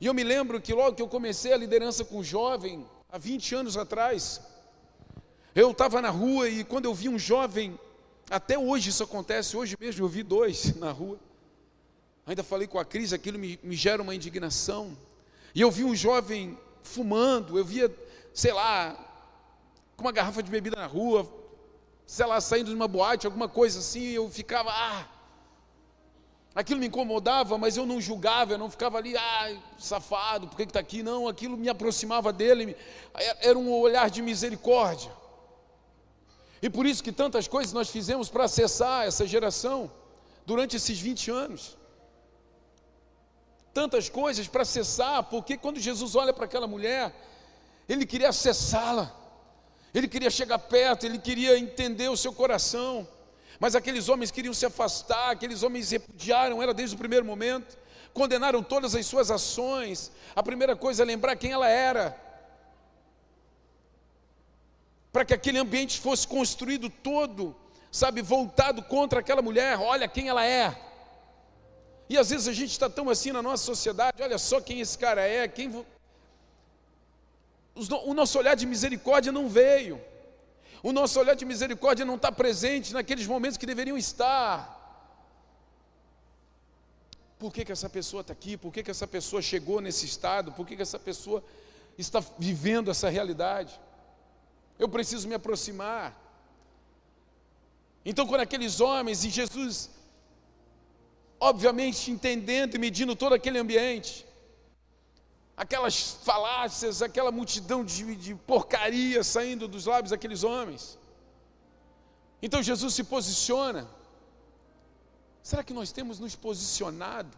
[0.00, 3.54] E eu me lembro que logo que eu comecei a liderança com jovem, há 20
[3.54, 4.40] anos atrás,
[5.54, 7.78] eu estava na rua e quando eu vi um jovem,
[8.30, 11.18] até hoje isso acontece, hoje mesmo eu vi dois na rua.
[12.26, 14.96] Ainda falei com a Cris, aquilo me, me gera uma indignação.
[15.54, 17.92] E eu vi um jovem fumando, eu via,
[18.32, 18.94] sei lá,
[19.96, 21.28] com uma garrafa de bebida na rua,
[22.06, 25.06] sei lá, saindo de uma boate, alguma coisa assim, e eu ficava, ah,
[26.54, 30.64] aquilo me incomodava, mas eu não julgava, eu não ficava ali, ah, safado, por que
[30.64, 31.02] está aqui?
[31.02, 32.76] Não, aquilo me aproximava dele,
[33.40, 35.12] era um olhar de misericórdia.
[36.62, 39.90] E por isso que tantas coisas nós fizemos para acessar essa geração
[40.44, 41.80] durante esses 20 anos
[43.72, 47.14] tantas coisas para acessar, porque quando Jesus olha para aquela mulher,
[47.88, 49.14] ele queria acessá-la,
[49.94, 53.06] ele queria chegar perto, ele queria entender o seu coração,
[53.60, 57.76] mas aqueles homens queriam se afastar, aqueles homens repudiaram ela desde o primeiro momento,
[58.14, 60.10] condenaram todas as suas ações.
[60.34, 62.18] A primeira coisa é lembrar quem ela era,
[65.12, 67.54] para que aquele ambiente fosse construído todo,
[67.92, 69.78] sabe, voltado contra aquela mulher.
[69.78, 70.74] Olha quem ela é.
[72.08, 74.96] E às vezes a gente está tão assim na nossa sociedade, olha só quem esse
[74.96, 75.84] cara é, quem.
[77.74, 80.00] O nosso olhar de misericórdia não veio.
[80.82, 84.78] O nosso olhar de misericórdia não está presente naqueles momentos que deveriam estar.
[87.38, 88.56] Por que, que essa pessoa está aqui?
[88.56, 90.52] Por que, que essa pessoa chegou nesse estado?
[90.52, 91.42] Por que, que essa pessoa
[91.96, 93.78] está vivendo essa realidade?
[94.78, 96.18] Eu preciso me aproximar.
[98.04, 99.90] Então, quando aqueles homens, e Jesus
[101.40, 104.26] obviamente entendendo e medindo todo aquele ambiente,
[105.60, 110.98] aquelas falácias, aquela multidão de, de porcaria saindo dos lábios daqueles homens.
[112.40, 113.86] Então Jesus se posiciona.
[115.42, 117.36] Será que nós temos nos posicionado?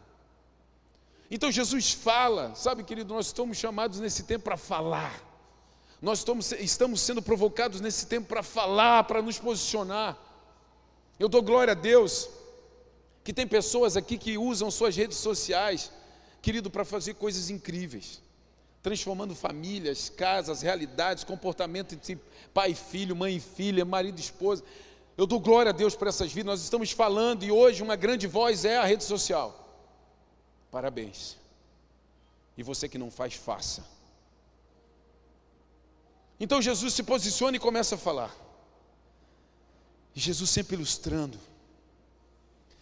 [1.28, 5.20] Então Jesus fala, sabe, querido, nós estamos chamados nesse tempo para falar.
[6.00, 10.16] Nós estamos, estamos sendo provocados nesse tempo para falar, para nos posicionar.
[11.18, 12.30] Eu dou glória a Deus
[13.24, 15.90] que tem pessoas aqui que usam suas redes sociais,
[16.42, 18.20] querido, para fazer coisas incríveis,
[18.82, 22.20] transformando famílias, casas, realidades, comportamento entre
[22.52, 24.64] pai e filho, mãe e filha, marido e esposa.
[25.16, 26.46] Eu dou glória a Deus por essas vidas.
[26.46, 29.58] Nós estamos falando e hoje uma grande voz é a rede social.
[30.70, 31.36] Parabéns.
[32.56, 33.84] E você que não faz, faça.
[36.40, 38.34] Então Jesus se posiciona e começa a falar.
[40.14, 41.38] E Jesus sempre ilustrando.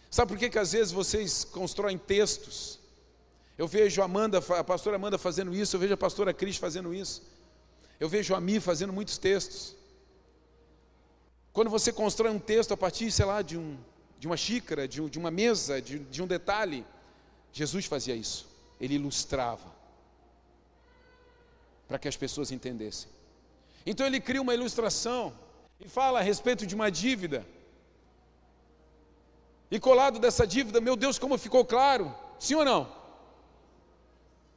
[0.09, 2.80] Sabe por que, que às vezes vocês constroem textos?
[3.61, 6.95] Eu vejo a Amanda, a pastora Amanda fazendo isso, eu vejo a pastora Cris fazendo
[6.95, 7.21] isso.
[7.99, 9.75] Eu vejo a Mi fazendo muitos textos.
[11.53, 13.77] Quando você constrói um texto a partir, sei lá, de, um,
[14.17, 16.83] de uma xícara, de, de uma mesa, de, de um detalhe,
[17.53, 18.47] Jesus fazia isso.
[18.79, 19.71] Ele ilustrava
[21.87, 23.11] para que as pessoas entendessem.
[23.85, 25.31] Então ele cria uma ilustração
[25.79, 27.45] e fala a respeito de uma dívida.
[29.69, 32.11] E colado dessa dívida, meu Deus, como ficou claro?
[32.39, 33.00] Sim ou não?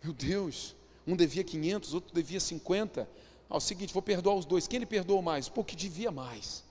[0.05, 3.09] Meu Deus, um devia 500, outro devia 50.
[3.49, 4.69] Ao seguinte, vou perdoar os dois.
[4.69, 5.49] Quem ele perdoou mais?
[5.49, 6.63] Pô, que devia mais.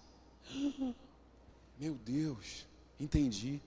[1.79, 2.67] Meu Deus,
[2.99, 3.59] entendi.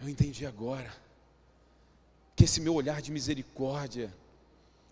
[0.00, 0.90] Eu entendi agora
[2.34, 4.14] que esse meu olhar de misericórdia,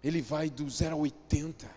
[0.05, 1.71] ele vai do 0 a 80.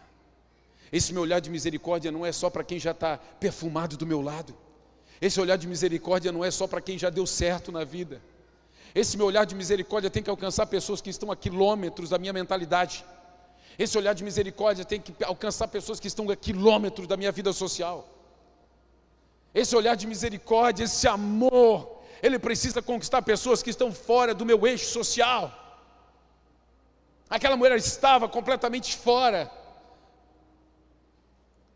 [0.91, 4.21] Esse meu olhar de misericórdia não é só para quem já está perfumado do meu
[4.21, 4.53] lado.
[5.21, 8.21] Esse olhar de misericórdia não é só para quem já deu certo na vida.
[8.93, 12.33] Esse meu olhar de misericórdia tem que alcançar pessoas que estão a quilômetros da minha
[12.33, 13.05] mentalidade.
[13.77, 17.53] Esse olhar de misericórdia tem que alcançar pessoas que estão a quilômetros da minha vida
[17.53, 18.07] social.
[19.53, 24.65] Esse olhar de misericórdia, esse amor, ele precisa conquistar pessoas que estão fora do meu
[24.67, 25.53] eixo social.
[27.29, 29.51] Aquela mulher estava completamente fora.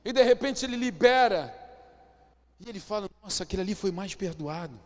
[0.03, 1.53] E de repente ele libera.
[2.59, 4.77] E ele fala: Nossa, aquele ali foi mais perdoado.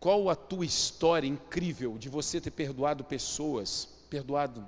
[0.00, 4.66] Qual a tua história incrível de você ter perdoado pessoas, perdoado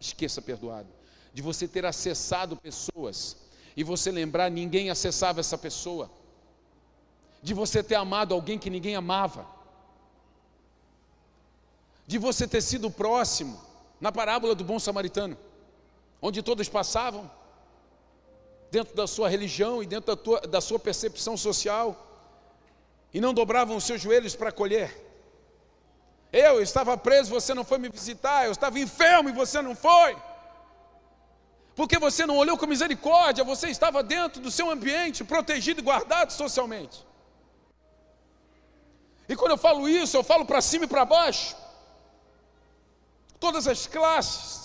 [0.00, 0.88] esqueça perdoado,
[1.32, 3.36] de você ter acessado pessoas
[3.76, 6.10] e você lembrar ninguém acessava essa pessoa,
[7.42, 9.46] de você ter amado alguém que ninguém amava,
[12.06, 13.60] de você ter sido próximo,
[14.00, 15.36] na parábola do bom samaritano,
[16.20, 17.30] onde todos passavam,
[18.70, 22.13] dentro da sua religião e dentro da, tua, da sua percepção social,
[23.14, 24.92] e não dobravam os seus joelhos para acolher.
[26.32, 28.44] Eu estava preso, você não foi me visitar.
[28.44, 30.16] Eu estava enfermo e você não foi.
[31.76, 36.32] Porque você não olhou com misericórdia, você estava dentro do seu ambiente, protegido e guardado
[36.32, 37.06] socialmente.
[39.28, 41.56] E quando eu falo isso, eu falo para cima e para baixo.
[43.38, 44.63] Todas as classes.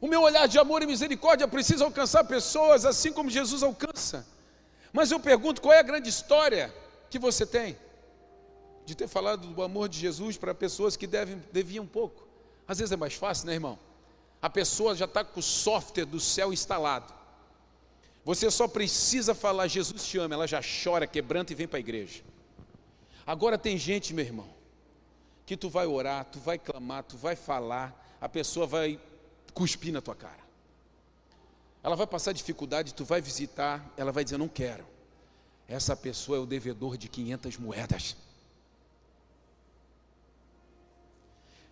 [0.00, 4.26] O meu olhar de amor e misericórdia precisa alcançar pessoas assim como Jesus alcança.
[4.92, 6.72] Mas eu pergunto: qual é a grande história?
[7.10, 7.76] que você tem
[8.84, 12.26] de ter falado do amor de Jesus para pessoas que devem, deviam pouco.
[12.66, 13.78] Às vezes é mais fácil, né, irmão?
[14.40, 17.12] A pessoa já está com o software do céu instalado.
[18.24, 21.80] Você só precisa falar, Jesus te ama, ela já chora, quebranta e vem para a
[21.80, 22.22] igreja.
[23.26, 24.48] Agora tem gente, meu irmão,
[25.44, 29.00] que tu vai orar, tu vai clamar, tu vai falar, a pessoa vai
[29.52, 30.46] cuspir na tua cara.
[31.82, 34.84] Ela vai passar dificuldade, tu vai visitar, ela vai dizer, não quero
[35.68, 38.16] essa pessoa é o devedor de 500 moedas.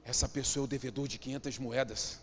[0.05, 2.21] Essa pessoa é o devedor de 500 moedas.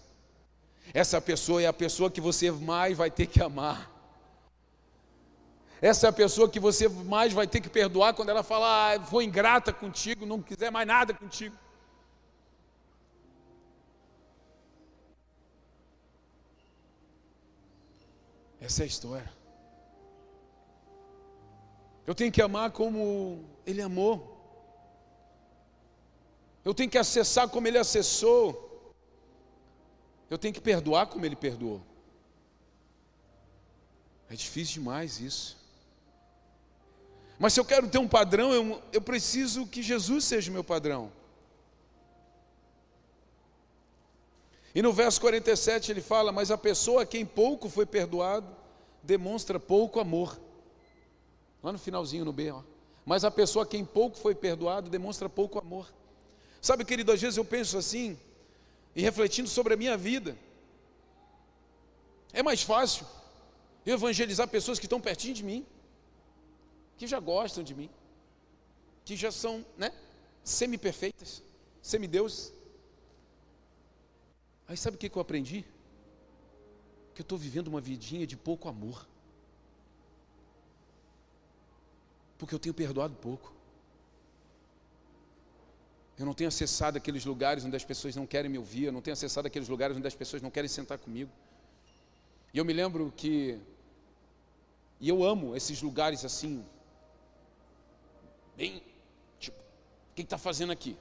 [0.93, 3.91] Essa pessoa é a pessoa que você mais vai ter que amar.
[5.81, 9.05] Essa é a pessoa que você mais vai ter que perdoar quando ela falar, ah,
[9.05, 11.57] foi ingrata contigo, não quiser mais nada contigo.
[18.63, 19.29] Essa é a história.
[22.07, 24.15] Eu tenho que amar como Ele amou.
[26.63, 28.93] Eu tenho que acessar como Ele acessou.
[30.29, 31.81] Eu tenho que perdoar como Ele perdoou.
[34.29, 35.57] É difícil demais isso.
[37.37, 41.11] Mas se eu quero ter um padrão, eu, eu preciso que Jesus seja meu padrão.
[44.75, 48.47] E no verso 47 ele fala: Mas a pessoa a quem pouco foi perdoado
[49.01, 50.39] demonstra pouco amor.
[51.61, 52.61] Lá no finalzinho, no B, ó.
[53.05, 55.93] Mas a pessoa a quem pouco foi perdoado demonstra pouco amor.
[56.61, 58.17] Sabe, querido, às vezes eu penso assim,
[58.95, 60.37] e refletindo sobre a minha vida,
[62.31, 63.05] é mais fácil
[63.85, 65.65] eu evangelizar pessoas que estão pertinho de mim,
[66.97, 67.89] que já gostam de mim,
[69.03, 69.91] que já são, né,
[70.43, 71.43] semi-perfeitas,
[71.81, 72.53] semideuses.
[74.67, 75.65] Aí sabe o que eu aprendi?
[77.13, 79.07] Que eu estou vivendo uma vidinha de pouco amor.
[82.43, 83.53] porque eu tenho perdoado pouco.
[86.19, 89.01] Eu não tenho acessado aqueles lugares onde as pessoas não querem me ouvir, eu não
[89.01, 91.31] tenho acessado aqueles lugares onde as pessoas não querem sentar comigo.
[92.53, 93.57] E eu me lembro que,
[94.99, 96.65] e eu amo esses lugares assim,
[98.57, 98.83] bem,
[99.39, 100.97] tipo, o que está fazendo aqui?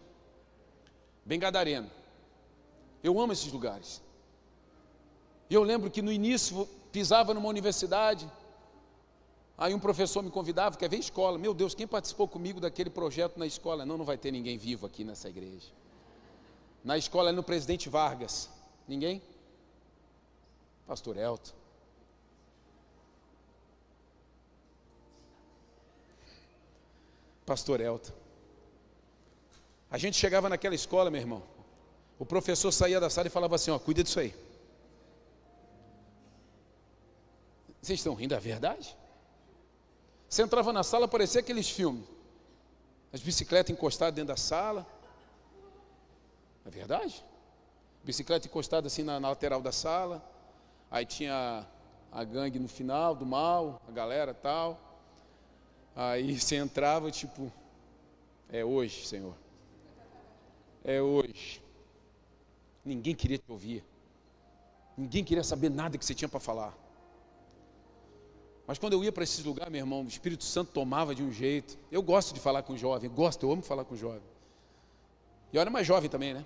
[1.27, 1.91] Bem gadareno.
[3.03, 4.01] Eu amo esses lugares.
[5.51, 8.31] E eu lembro que no início pisava numa universidade,
[9.59, 11.37] aí um professor me convidava, quer ver escola?
[11.39, 13.85] Meu Deus, quem participou comigo daquele projeto na escola?
[13.85, 15.69] Não, não vai ter ninguém vivo aqui nessa igreja.
[16.85, 18.49] Na escola no Presidente Vargas.
[18.87, 19.21] Ninguém?
[20.87, 21.53] Pastor Elton.
[27.45, 28.13] Pastor Elton.
[29.91, 31.52] A gente chegava naquela escola, meu irmão.
[32.23, 34.33] O professor saía da sala e falava assim: ó, cuida disso aí.
[37.81, 38.97] Vocês estão rindo, é verdade?
[40.29, 42.07] Você entrava na sala, parecia aqueles filmes.
[43.12, 44.87] As bicicletas encostadas dentro da sala.
[46.64, 47.25] É verdade?
[48.05, 50.25] Bicicleta encostada assim na, na lateral da sala.
[50.93, 51.66] Aí tinha
[52.12, 54.79] a gangue no final do mal, a galera tal.
[55.97, 57.53] Aí você entrava, tipo,
[58.49, 59.35] é hoje, Senhor.
[60.85, 61.62] É hoje.
[62.85, 63.85] Ninguém queria te ouvir.
[64.97, 66.76] Ninguém queria saber nada que você tinha para falar.
[68.66, 71.33] Mas quando eu ia para esses lugares, meu irmão, o Espírito Santo tomava de um
[71.33, 71.76] jeito.
[71.91, 74.22] Eu gosto de falar com jovem, gosto, eu amo falar com jovem.
[75.53, 76.45] E eu era mais jovem também, né?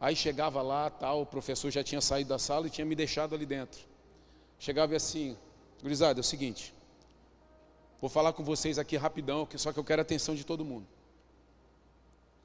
[0.00, 3.34] Aí chegava lá, tal, o professor já tinha saído da sala e tinha me deixado
[3.34, 3.80] ali dentro.
[4.58, 5.36] Chegava e assim,
[5.80, 6.74] gurizada, é o seguinte,
[8.00, 10.86] vou falar com vocês aqui rapidão, só que eu quero a atenção de todo mundo.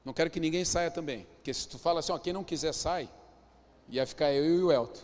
[0.08, 2.72] Não quero que ninguém saia também, porque se tu fala assim, ó, quem não quiser
[2.72, 3.10] sai,
[3.90, 5.02] ia ficar eu e o Elton.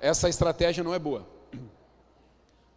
[0.00, 1.24] Essa estratégia não é boa.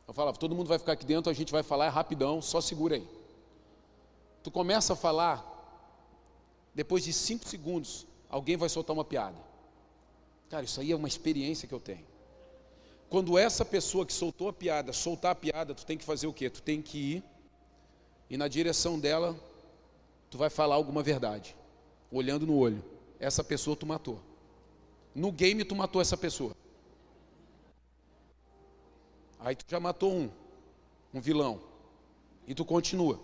[0.07, 2.97] Eu falava, todo mundo vai ficar aqui dentro, a gente vai falar rapidão, só segura
[2.97, 3.07] aí.
[4.43, 5.43] Tu começa a falar,
[6.71, 9.37] depois de cinco segundos, alguém vai soltar uma piada.
[10.51, 12.05] Cara, isso aí é uma experiência que eu tenho.
[13.09, 16.33] Quando essa pessoa que soltou a piada, soltar a piada, tu tem que fazer o
[16.33, 16.47] quê?
[16.47, 17.23] Tu tem que ir
[18.29, 19.35] e na direção dela,
[20.33, 21.55] tu vai falar alguma verdade,
[22.11, 22.83] olhando no olho.
[23.19, 24.19] Essa pessoa tu matou.
[25.13, 26.55] No game tu matou essa pessoa.
[29.39, 30.31] Aí tu já matou um,
[31.13, 31.61] um vilão.
[32.47, 33.19] E tu continua.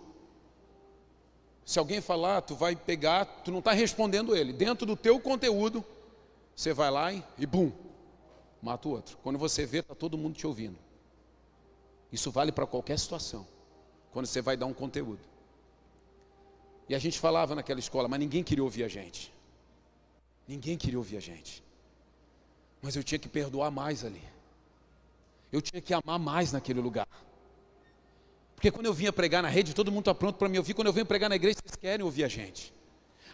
[1.64, 4.52] Se alguém falar, tu vai pegar, tu não está respondendo ele.
[4.52, 5.84] Dentro do teu conteúdo,
[6.54, 7.72] você vai lá e, e bum,
[8.62, 9.18] mata o outro.
[9.20, 10.78] Quando você vê, está todo mundo te ouvindo.
[12.12, 13.44] Isso vale para qualquer situação.
[14.12, 15.29] Quando você vai dar um conteúdo.
[16.90, 19.32] E a gente falava naquela escola, mas ninguém queria ouvir a gente.
[20.52, 21.52] Ninguém queria ouvir a gente.
[22.82, 24.22] Mas eu tinha que perdoar mais ali
[25.52, 27.08] eu tinha que amar mais naquele lugar.
[28.54, 30.74] Porque quando eu vinha pregar na rede, todo mundo está pronto para me ouvir.
[30.74, 32.72] Quando eu venho pregar na igreja, vocês querem ouvir a gente.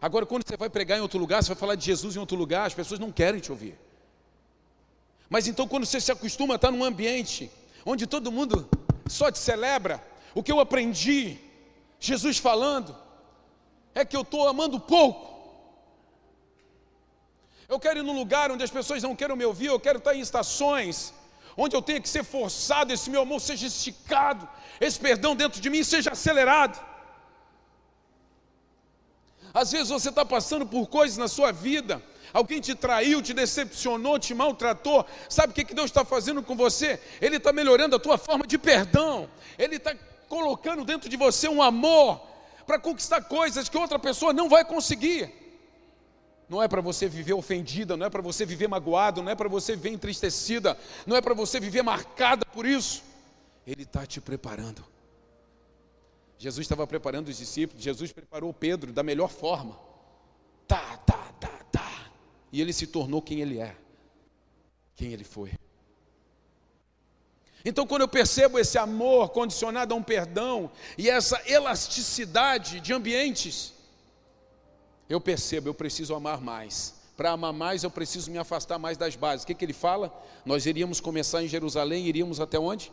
[0.00, 2.36] Agora, quando você vai pregar em outro lugar, você vai falar de Jesus em outro
[2.36, 3.76] lugar, as pessoas não querem te ouvir.
[5.28, 7.50] Mas então, quando você se acostuma a estar num ambiente
[7.84, 8.68] onde todo mundo
[9.09, 10.02] só te celebra,
[10.34, 11.38] o que eu aprendi,
[11.98, 12.94] Jesus falando,
[13.97, 15.24] é que eu estou amando pouco.
[17.66, 20.14] Eu quero ir num lugar onde as pessoas não queiram me ouvir, eu quero estar
[20.14, 21.14] em estações
[21.57, 24.47] onde eu tenho que ser forçado, esse meu amor seja esticado,
[24.78, 26.78] esse perdão dentro de mim seja acelerado.
[29.55, 32.03] Às vezes você está passando por coisas na sua vida,
[32.34, 35.07] alguém te traiu, te decepcionou, te maltratou.
[35.30, 37.01] Sabe o que Deus está fazendo com você?
[37.22, 39.26] Ele está melhorando a tua forma de perdão,
[39.59, 39.97] Ele está
[40.28, 42.36] colocando dentro de você um amor
[42.66, 45.32] para conquistar coisas que outra pessoa não vai conseguir.
[46.48, 49.48] Não é para você viver ofendida, não é para você viver magoado, não é para
[49.48, 53.02] você viver entristecida, não é para você viver marcada por isso.
[53.66, 54.84] Ele está te preparando.
[56.38, 59.78] Jesus estava preparando os discípulos, Jesus preparou Pedro da melhor forma.
[60.68, 62.10] Tá, tá, tá, tá.
[62.52, 63.74] E ele se tornou quem ele é,
[64.94, 65.52] quem ele foi.
[67.68, 73.74] Então, quando eu percebo esse amor condicionado a um perdão e essa elasticidade de ambientes,
[75.08, 76.94] eu percebo, eu preciso amar mais.
[77.16, 79.42] Para amar mais, eu preciso me afastar mais das bases.
[79.42, 80.16] O que, que ele fala?
[80.44, 82.92] Nós iríamos começar em Jerusalém, iríamos até onde?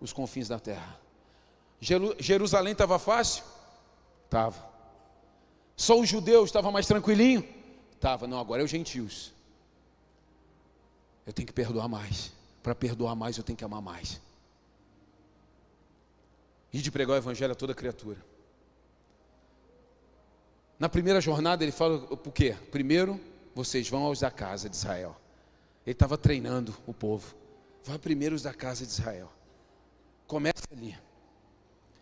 [0.00, 0.98] Os confins da terra.
[2.18, 3.44] Jerusalém estava fácil?
[4.24, 4.70] Estava.
[5.76, 7.46] Só os judeus estava mais tranquilinho?
[7.92, 8.26] Estava.
[8.26, 9.34] Não, agora é os gentios.
[11.26, 12.39] Eu tenho que perdoar mais.
[12.62, 14.20] Para perdoar mais, eu tenho que amar mais.
[16.72, 18.18] E de pregar o evangelho a toda criatura.
[20.78, 22.56] Na primeira jornada ele fala o quê?
[22.70, 23.20] Primeiro,
[23.54, 25.16] vocês vão aos da casa de Israel.
[25.84, 27.34] Ele estava treinando o povo.
[27.84, 29.30] Vá primeiro os da casa de Israel.
[30.26, 30.96] Comece ali.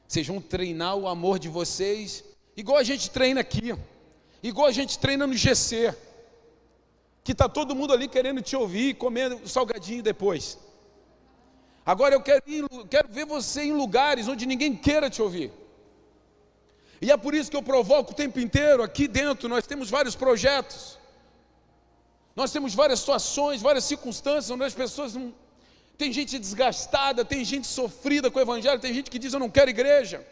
[0.06, 2.24] Vocês vão treinar o amor de vocês
[2.56, 3.76] igual a gente treina aqui,
[4.42, 5.94] igual a gente treina no GC,
[7.28, 10.58] que está todo mundo ali querendo te ouvir, comendo salgadinho depois.
[11.84, 15.52] Agora eu quero, ir, quero ver você em lugares onde ninguém queira te ouvir.
[17.02, 20.16] E é por isso que eu provoco o tempo inteiro, aqui dentro nós temos vários
[20.16, 20.98] projetos.
[22.34, 25.34] Nós temos várias situações, várias circunstâncias onde as pessoas não.
[25.98, 29.50] Tem gente desgastada, tem gente sofrida com o Evangelho, tem gente que diz eu não
[29.50, 30.26] quero igreja.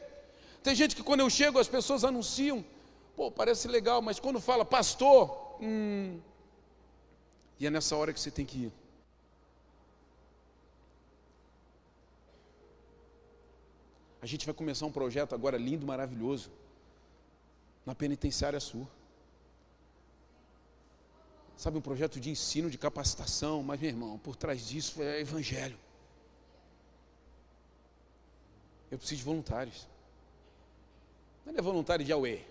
[0.62, 2.64] Tem gente que quando eu chego as pessoas anunciam,
[3.14, 6.18] pô, parece legal, mas quando fala pastor, hum,
[7.58, 8.72] e é nessa hora que você tem que ir.
[14.20, 16.50] A gente vai começar um projeto agora lindo, maravilhoso,
[17.84, 18.86] na penitenciária sul.
[21.56, 25.78] Sabe, um projeto de ensino, de capacitação, mas, meu irmão, por trás disso é evangelho.
[28.90, 29.86] Eu preciso de voluntários.
[31.44, 32.44] Não é voluntário de Aue.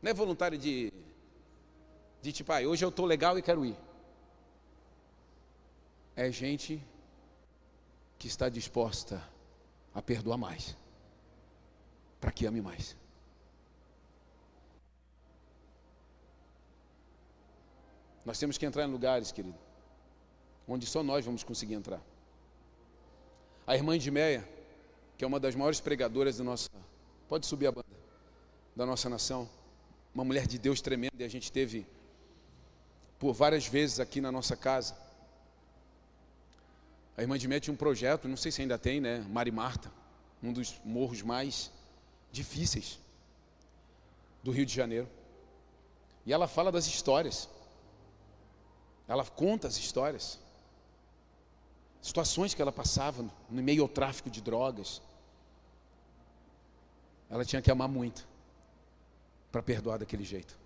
[0.00, 0.92] Não é voluntário de,
[2.22, 3.76] de tipo, ah, hoje eu estou legal e quero ir.
[6.20, 6.84] É gente
[8.18, 9.22] que está disposta
[9.94, 10.76] a perdoar mais,
[12.20, 12.96] para que ame mais.
[18.24, 19.56] Nós temos que entrar em lugares, querido,
[20.66, 22.02] onde só nós vamos conseguir entrar.
[23.64, 24.44] A irmã de Meia,
[25.16, 26.68] que é uma das maiores pregadoras da nossa.
[27.28, 27.86] Pode subir a banda.
[28.74, 29.48] Da nossa nação.
[30.12, 31.86] Uma mulher de Deus tremenda, e a gente teve
[33.20, 35.06] por várias vezes aqui na nossa casa.
[37.18, 39.18] A irmã de Meia tinha um projeto, não sei se ainda tem, né?
[39.28, 39.90] Mari Marta,
[40.40, 41.68] um dos morros mais
[42.30, 43.00] difíceis
[44.40, 45.08] do Rio de Janeiro.
[46.24, 47.48] E ela fala das histórias.
[49.08, 50.38] Ela conta as histórias.
[52.00, 55.02] Situações que ela passava no meio ao tráfico de drogas.
[57.28, 58.28] Ela tinha que amar muito
[59.50, 60.56] para perdoar daquele jeito.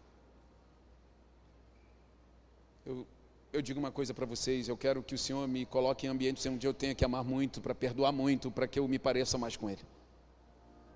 [2.85, 3.07] Eu,
[3.53, 6.45] eu digo uma coisa para vocês: eu quero que o Senhor me coloque em ambientes
[6.47, 9.57] onde eu tenha que amar muito, para perdoar muito, para que eu me pareça mais
[9.57, 9.83] com Ele.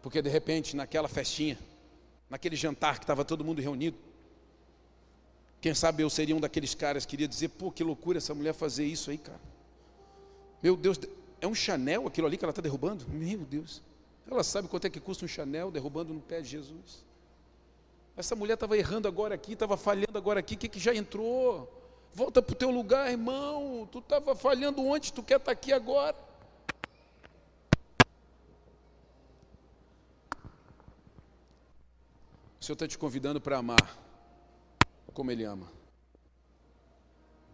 [0.03, 1.59] Porque de repente, naquela festinha,
[2.31, 3.99] naquele jantar que estava todo mundo reunido,
[5.61, 8.55] quem sabe eu seria um daqueles caras que iria dizer: pô, que loucura essa mulher
[8.55, 9.41] fazer isso aí, cara.
[10.63, 10.99] Meu Deus,
[11.41, 13.05] é um Chanel aquilo ali que ela está derrubando?
[13.09, 13.83] Meu Deus.
[14.29, 17.05] Ela sabe quanto é que custa um Chanel derrubando no pé de Jesus.
[18.17, 21.71] Essa mulher estava errando agora aqui, estava falhando agora aqui, o que, que já entrou?
[22.17, 23.87] Volta para o teu lugar, irmão.
[23.93, 26.17] Tu estava falhando ontem, tu quer estar tá aqui agora.
[32.59, 33.99] O Senhor está te convidando para amar
[35.13, 35.71] como Ele ama.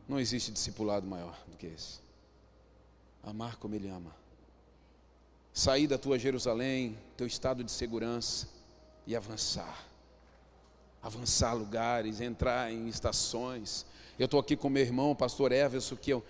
[0.06, 1.98] Não existe discipulado maior do que esse.
[3.20, 4.14] Amar como Ele ama.
[5.52, 8.48] Sair da tua Jerusalém, teu estado de segurança
[9.08, 9.84] e avançar.
[11.02, 13.84] Avançar lugares, entrar em estações.
[14.18, 16.22] Eu estou aqui com meu irmão, o pastor Everson, que é,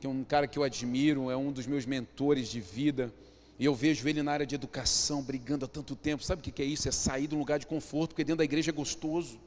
[0.00, 3.12] que é um cara que eu admiro, é um dos meus mentores de vida.
[3.58, 6.22] E eu vejo ele na área de educação, brigando há tanto tempo.
[6.22, 6.88] Sabe o que é isso?
[6.88, 9.38] É sair de um lugar de conforto, porque dentro da igreja é gostoso.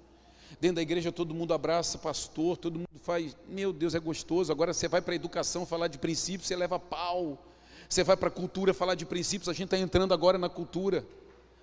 [0.60, 4.52] Dentro da igreja todo mundo abraça pastor, todo mundo faz, meu Deus, é gostoso.
[4.52, 7.38] Agora você vai para a educação falar de princípios, você leva pau.
[7.88, 11.06] Você vai para a cultura falar de princípios, a gente está entrando agora na cultura,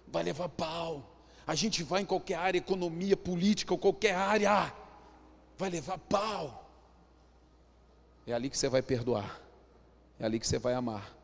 [0.06, 1.14] vai levar pau.
[1.46, 4.72] A gente vai em qualquer área, economia, política, ou qualquer área,
[5.58, 6.64] vai levar pau.
[8.26, 9.40] É ali que você vai perdoar,
[10.20, 11.14] é ali que você vai amar,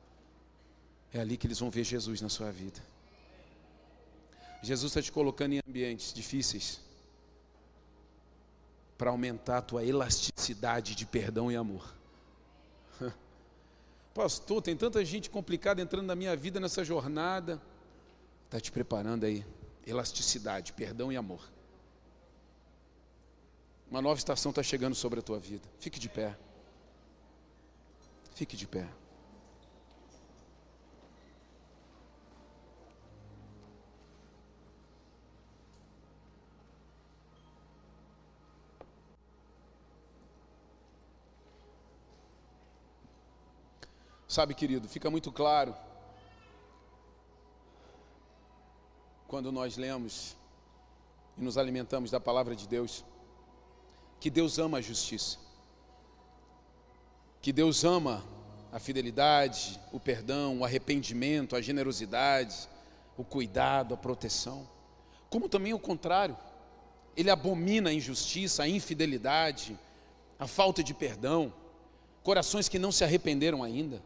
[1.12, 2.80] é ali que eles vão ver Jesus na sua vida.
[4.62, 6.80] Jesus está te colocando em ambientes difíceis
[8.96, 11.94] para aumentar a tua elasticidade de perdão e amor.
[14.14, 17.60] Pastor, tem tanta gente complicada entrando na minha vida nessa jornada.
[18.46, 19.44] Está te preparando aí.
[19.86, 21.53] Elasticidade, perdão e amor.
[23.94, 25.68] Uma nova estação está chegando sobre a tua vida.
[25.78, 26.36] Fique de pé.
[28.34, 28.88] Fique de pé.
[44.26, 45.72] Sabe, querido, fica muito claro
[49.28, 50.34] quando nós lemos
[51.38, 53.04] e nos alimentamos da palavra de Deus
[54.24, 55.36] que Deus ama a justiça,
[57.42, 58.24] que Deus ama
[58.72, 62.66] a fidelidade, o perdão, o arrependimento, a generosidade,
[63.18, 64.66] o cuidado, a proteção,
[65.28, 66.34] como também o contrário,
[67.14, 69.78] ele abomina a injustiça, a infidelidade,
[70.38, 71.52] a falta de perdão,
[72.22, 74.02] corações que não se arrependeram ainda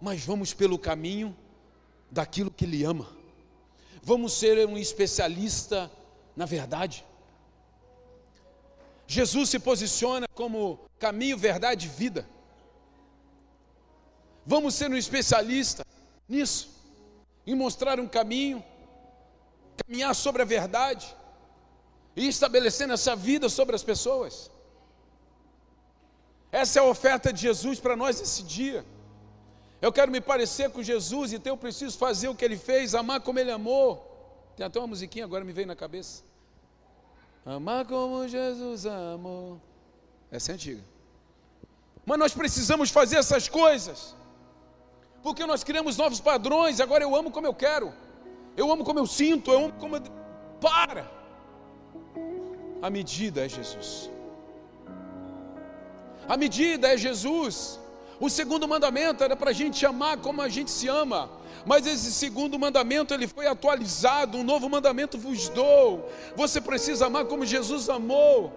[0.00, 1.36] mas vamos pelo caminho
[2.10, 3.06] daquilo que Ele ama.
[4.02, 5.90] Vamos ser um especialista
[6.34, 7.04] na verdade.
[9.10, 12.24] Jesus se posiciona como caminho, verdade e vida.
[14.46, 15.84] Vamos ser um especialista
[16.28, 16.70] nisso,
[17.44, 18.64] em mostrar um caminho,
[19.78, 21.12] caminhar sobre a verdade
[22.14, 24.48] e estabelecendo essa vida sobre as pessoas.
[26.52, 28.86] Essa é a oferta de Jesus para nós esse dia.
[29.82, 33.20] Eu quero me parecer com Jesus, então eu preciso fazer o que ele fez, amar
[33.22, 34.52] como ele amou.
[34.56, 36.29] Tem até uma musiquinha agora me veio na cabeça.
[37.44, 39.60] Amar como Jesus amou.
[40.30, 40.84] Essa é antiga.
[42.04, 44.14] Mas nós precisamos fazer essas coisas.
[45.22, 46.80] Porque nós criamos novos padrões.
[46.80, 47.92] Agora eu amo como eu quero.
[48.56, 49.50] Eu amo como eu sinto.
[49.50, 50.02] Eu amo como eu...
[50.60, 51.10] Para!
[52.82, 54.10] A medida é Jesus.
[56.28, 57.79] A medida é Jesus.
[58.20, 61.30] O segundo mandamento era para a gente amar como a gente se ama.
[61.64, 66.06] Mas esse segundo mandamento ele foi atualizado, um novo mandamento vos dou.
[66.36, 68.52] Você precisa amar como Jesus amou.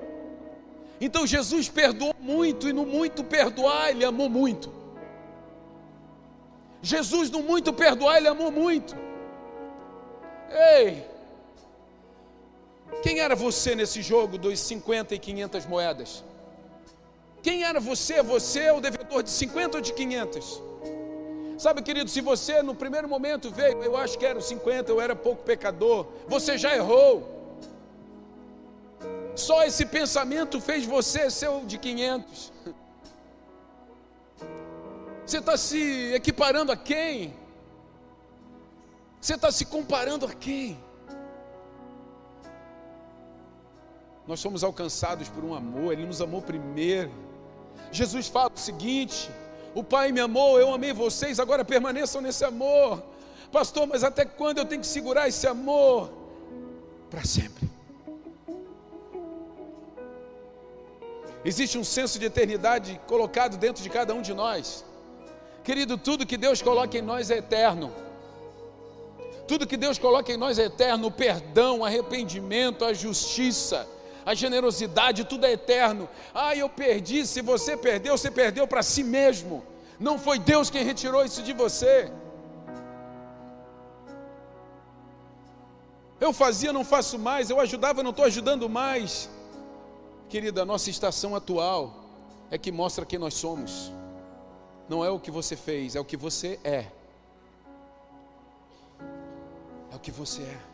[0.99, 4.71] Então Jesus perdoou muito e no muito perdoar ele amou muito.
[6.81, 8.93] Jesus no muito perdoar ele amou muito.
[10.49, 11.05] Ei!
[13.01, 16.23] Quem era você nesse jogo dos 50 e 500 moedas?
[17.43, 18.23] Quem era você?
[18.23, 20.61] Você é o devedor de 50 ou de 500?
[21.59, 25.15] Sabe, querido, se você no primeiro momento veio, eu acho que era 50, eu era
[25.15, 27.29] pouco pecador, você já errou.
[29.35, 32.53] Só esse pensamento fez você ser o de 500.
[35.25, 37.33] Você está se equiparando a quem?
[39.19, 40.77] Você está se comparando a quem?
[44.25, 47.32] Nós somos alcançados por um amor, Ele nos amou primeiro.
[47.93, 49.29] Jesus fala o seguinte:
[49.75, 53.01] o Pai me amou, eu amei vocês, agora permaneçam nesse amor.
[53.51, 56.11] Pastor, mas até quando eu tenho que segurar esse amor?
[57.09, 57.69] Para sempre.
[61.45, 64.83] Existe um senso de eternidade colocado dentro de cada um de nós.
[65.63, 67.93] Querido, tudo que Deus coloca em nós é eterno.
[69.47, 73.87] Tudo que Deus coloca em nós é eterno: o perdão, o arrependimento, a justiça,
[74.25, 76.07] a generosidade, tudo é eterno.
[76.33, 77.25] Ah, eu perdi.
[77.25, 79.63] Se você perdeu, você perdeu para si mesmo.
[79.99, 82.11] Não foi Deus quem retirou isso de você.
[86.19, 87.49] Eu fazia, não faço mais.
[87.49, 89.29] Eu ajudava, não estou ajudando mais.
[90.29, 91.93] Querida, a nossa estação atual
[92.49, 93.91] é que mostra quem nós somos.
[94.87, 96.85] Não é o que você fez, é o que você é.
[99.91, 100.72] É o que você é.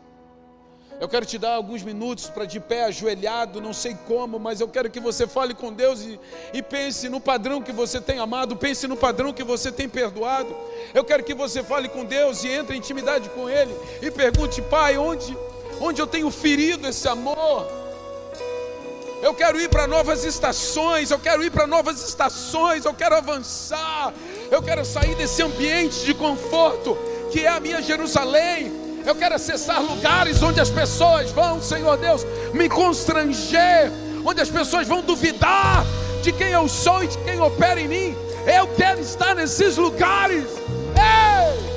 [1.00, 4.68] Eu quero te dar alguns minutos para de pé, ajoelhado, não sei como, mas eu
[4.68, 6.20] quero que você fale com Deus e,
[6.52, 10.54] e, pense no padrão que você tem amado, pense no padrão que você tem perdoado.
[10.92, 14.60] Eu quero que você fale com Deus e entre em intimidade com Ele e pergunte,
[14.60, 15.34] Pai, onde,
[15.80, 17.66] onde eu tenho ferido esse amor?
[19.22, 24.12] Eu quero ir para novas estações, eu quero ir para novas estações, eu quero avançar,
[24.50, 26.94] eu quero sair desse ambiente de conforto
[27.32, 32.26] que é a minha Jerusalém eu quero acessar lugares onde as pessoas vão, Senhor Deus,
[32.52, 33.90] me constranger,
[34.24, 35.84] onde as pessoas vão duvidar
[36.22, 38.16] de quem eu sou e de quem opera em mim.
[38.46, 40.44] Eu quero estar nesses lugares.
[40.96, 41.70] Ei!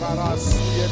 [0.00, 0.88] Karasuye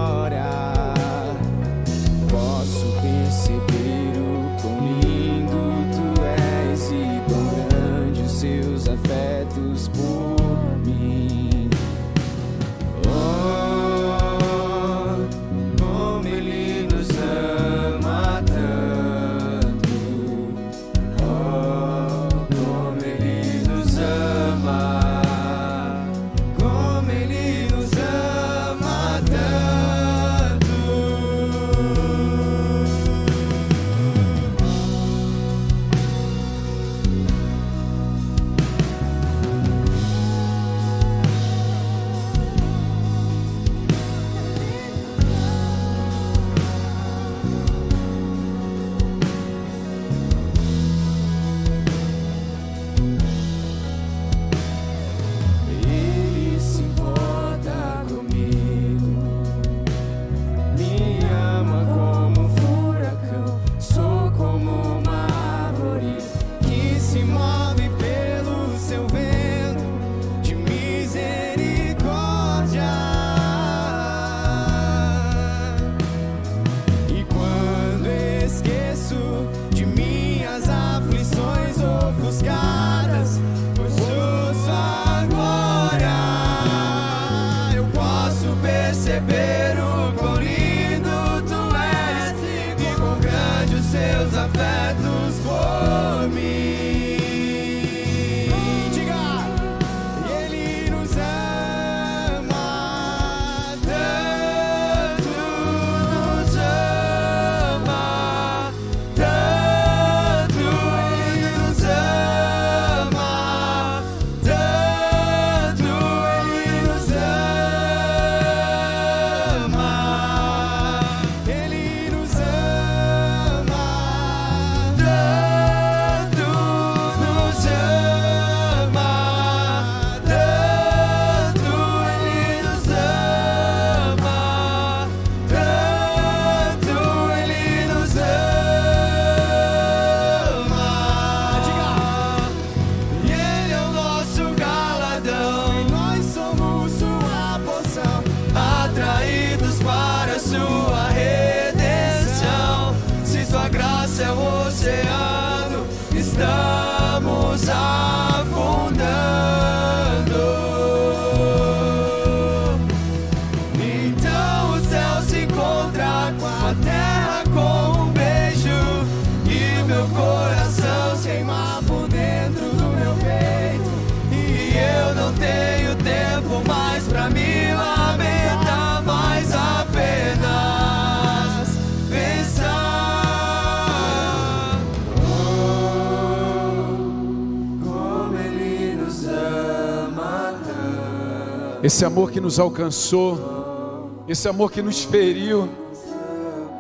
[191.97, 195.67] Esse amor que nos alcançou, esse amor que nos feriu,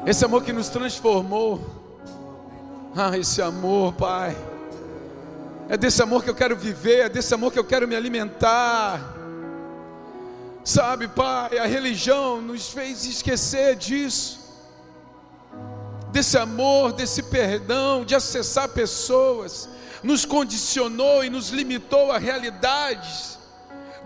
[0.04, 1.58] esse amor que nos transformou.
[2.94, 4.36] Ah, esse amor, Pai.
[5.70, 9.16] É desse amor que eu quero viver, é desse amor que eu quero me alimentar.
[10.62, 14.38] Sabe, Pai, a religião nos fez esquecer disso.
[16.12, 19.66] Desse amor, desse perdão, de acessar pessoas,
[20.02, 23.35] nos condicionou e nos limitou a realidades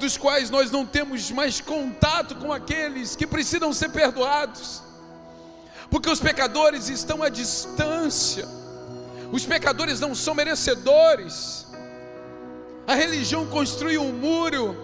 [0.00, 4.82] dos quais nós não temos mais contato com aqueles que precisam ser perdoados,
[5.90, 8.48] porque os pecadores estão à distância,
[9.30, 11.66] os pecadores não são merecedores.
[12.86, 14.74] A religião construiu um muro,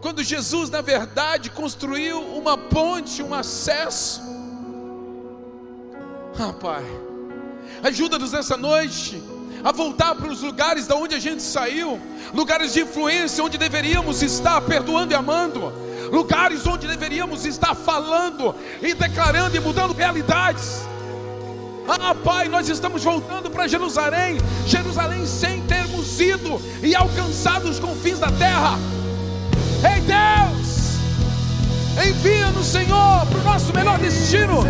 [0.00, 4.20] quando Jesus, na verdade, construiu uma ponte, um acesso.
[6.38, 6.84] Ah, Pai,
[7.82, 9.20] ajuda-nos nessa noite
[9.62, 12.00] a voltar para os lugares da onde a gente saiu,
[12.32, 15.72] lugares de influência onde deveríamos estar perdoando e amando,
[16.10, 20.86] lugares onde deveríamos estar falando e declarando e mudando realidades.
[21.88, 28.18] Ah, Pai, nós estamos voltando para Jerusalém, Jerusalém sem termos ido e alcançado os confins
[28.18, 28.78] da terra.
[29.82, 30.98] Ei Deus,
[32.06, 34.64] envia-nos, Senhor, para o nosso melhor destino.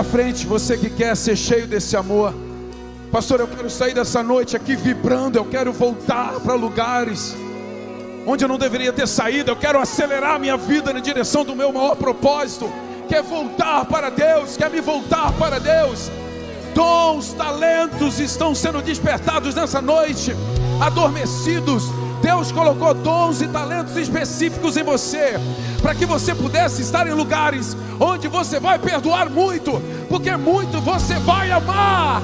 [0.00, 2.32] À frente, você que quer ser cheio desse amor.
[3.12, 7.36] Pastor, eu quero sair dessa noite aqui vibrando, eu quero voltar para lugares
[8.26, 9.50] onde eu não deveria ter saído.
[9.50, 12.72] Eu quero acelerar minha vida na direção do meu maior propósito,
[13.08, 16.10] que é voltar para Deus, quer me voltar para Deus.
[16.74, 20.34] Dons, talentos estão sendo despertados nessa noite,
[20.80, 21.84] adormecidos.
[22.22, 25.40] Deus colocou dons e talentos específicos em você,
[25.80, 31.14] para que você pudesse estar em lugares onde você vai perdoar muito, porque muito você
[31.14, 32.22] vai amar.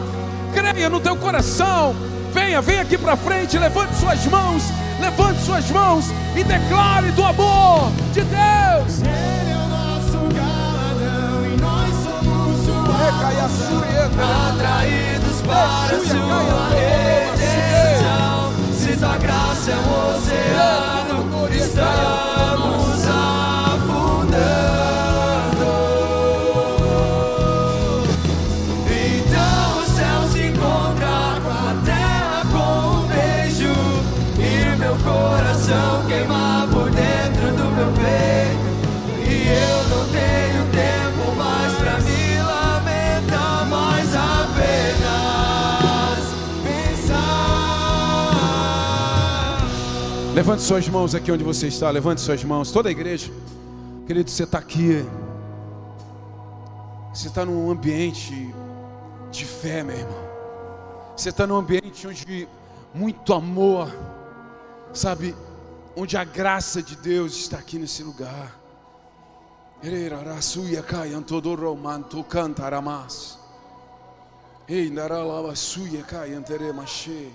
[0.52, 1.94] Creia no teu coração.
[2.32, 4.64] Venha, venha aqui para frente, levante suas mãos,
[5.00, 9.00] levante suas mãos e declare do amor de Deus.
[9.00, 12.86] Ele é o nosso galardão e nós somos sua
[14.50, 17.75] atraídos para sua redenção.
[18.96, 22.55] Se tua graça é um oceano, estamos
[50.36, 51.88] Levante suas mãos aqui onde você está.
[51.88, 52.70] Levante suas mãos.
[52.70, 53.32] Toda a igreja.
[54.06, 55.02] Querido, você está aqui.
[57.10, 58.54] Você está num ambiente
[59.30, 60.28] de fé, meu irmão.
[61.16, 62.46] Você está num ambiente onde
[62.92, 63.90] muito amor,
[64.92, 65.34] sabe?
[65.96, 68.60] Onde a graça de Deus está aqui nesse lugar.
[69.82, 73.38] Ererarasuia caiantodoromanto cantaramas.
[74.68, 77.32] Ei, naralabasuia caianteremache.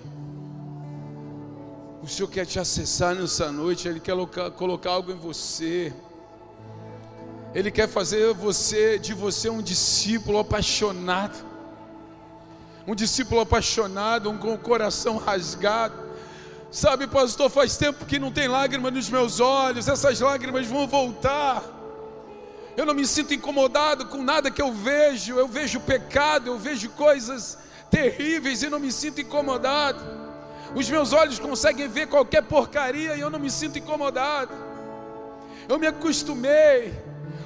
[2.02, 4.16] O Senhor quer te acessar nessa noite, Ele quer
[4.56, 5.94] colocar, algo em você.
[7.54, 11.46] Ele quer fazer você de você um discípulo apaixonado.
[12.88, 15.94] Um discípulo apaixonado, um com o coração rasgado.
[16.72, 21.62] Sabe, pastor, faz tempo que não tem lágrima nos meus olhos, essas lágrimas vão voltar.
[22.76, 25.34] Eu não me sinto incomodado com nada que eu vejo.
[25.34, 30.21] Eu vejo pecado, eu vejo coisas terríveis e não me sinto incomodado.
[30.74, 34.52] Os meus olhos conseguem ver qualquer porcaria e eu não me sinto incomodado.
[35.68, 36.94] Eu me acostumei.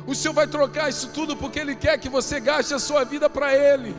[0.06, 3.28] O Senhor vai trocar isso tudo porque Ele quer que você gaste a sua vida
[3.28, 3.94] para Ele.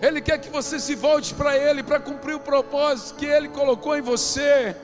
[0.00, 3.96] Ele quer que você se volte para Ele para cumprir o propósito que Ele colocou
[3.96, 4.74] em você.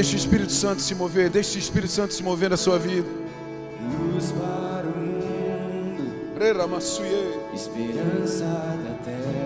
[0.00, 3.06] Deixa o Espírito Santo se mover, deixa o Espírito Santo se mover na sua vida.
[4.14, 6.32] Luz para o mundo,
[7.52, 9.39] esperança da terra.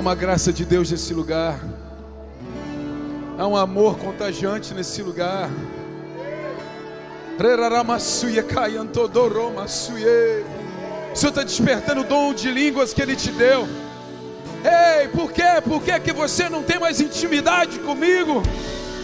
[0.00, 1.60] Uma graça de Deus nesse lugar.
[3.38, 5.50] Há um amor contagiante nesse lugar.
[11.12, 13.68] O Senhor está despertando o dom de línguas que Ele te deu.
[14.64, 15.60] Ei, por quê?
[15.62, 18.42] Por que, que você não tem mais intimidade comigo?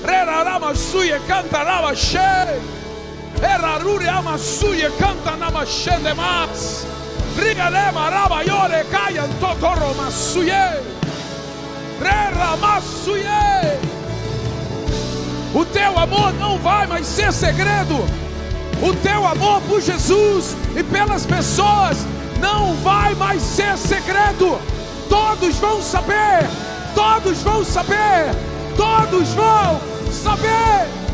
[0.03, 2.17] Reraramassuye cantaramashe.
[3.43, 6.87] Erarure amassuye cantanamashe demas.
[7.37, 10.51] Rigalema rabayore kayantodoromassuye.
[10.51, 10.76] Reramassuye.
[15.57, 17.95] O teu amor não vai mais ser segredo.
[18.83, 21.97] O teu amor por Jesus e pelas pessoas
[22.39, 24.61] não vai mais ser segredo.
[25.09, 26.47] Todos vão saber.
[26.95, 28.35] Todos vão saber.
[28.77, 29.81] Todos vão
[30.13, 31.06] saber.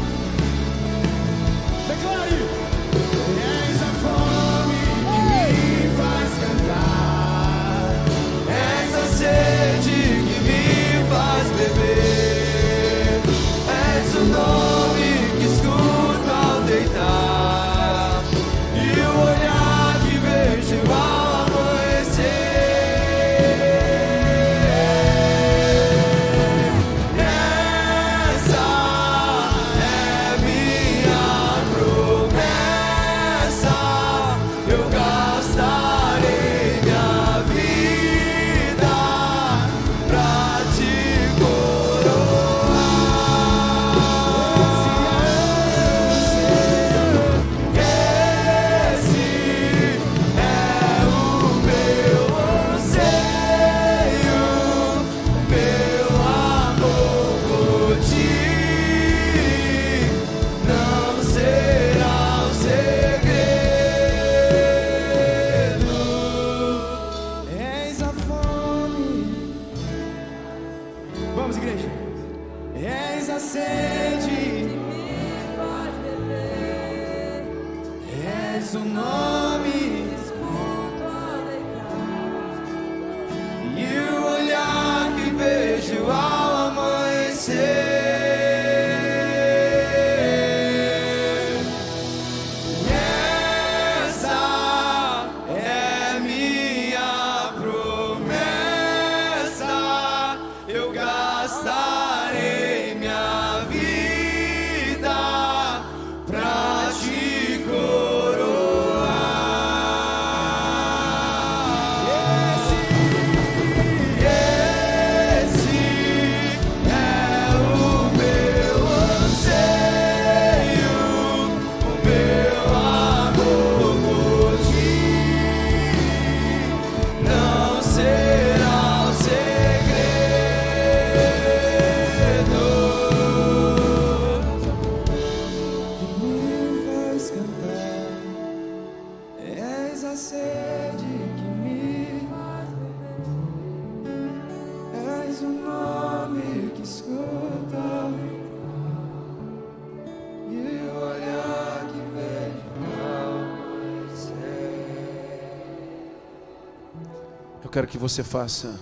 [157.82, 158.78] Quero que você faça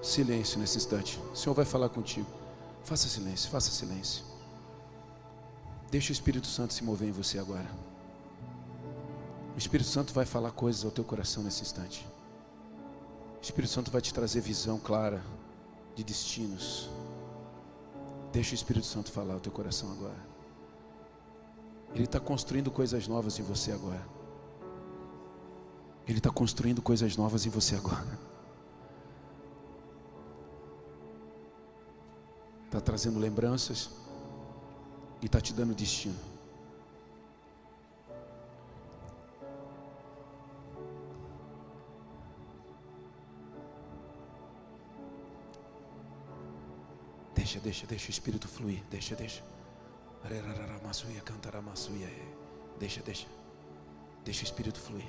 [0.00, 1.18] silêncio nesse instante.
[1.32, 2.28] O Senhor vai falar contigo.
[2.84, 4.22] Faça silêncio, faça silêncio.
[5.90, 7.68] Deixa o Espírito Santo se mover em você agora.
[9.56, 12.06] O Espírito Santo vai falar coisas ao teu coração nesse instante.
[13.40, 15.20] O Espírito Santo vai te trazer visão clara
[15.96, 16.88] de destinos.
[18.32, 20.26] Deixa o Espírito Santo falar ao teu coração agora.
[21.92, 24.06] Ele está construindo coisas novas em você agora.
[26.06, 28.33] Ele está construindo coisas novas em você agora.
[32.74, 33.88] Está trazendo lembranças
[35.22, 36.18] e está te dando destino.
[47.32, 48.82] Deixa, deixa, deixa o Espírito fluir.
[48.90, 49.44] Deixa, deixa.
[50.24, 50.42] É.
[52.80, 53.28] Deixa, deixa.
[54.24, 55.06] Deixa o Espírito fluir.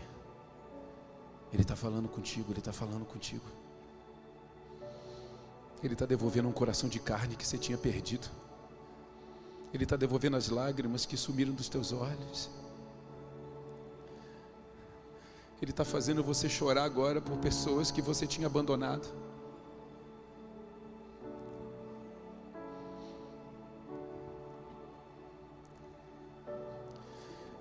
[1.52, 3.65] Ele está falando contigo, Ele está falando contigo.
[5.86, 8.28] Ele está devolvendo um coração de carne que você tinha perdido.
[9.72, 12.50] Ele está devolvendo as lágrimas que sumiram dos teus olhos.
[15.62, 19.08] Ele está fazendo você chorar agora por pessoas que você tinha abandonado.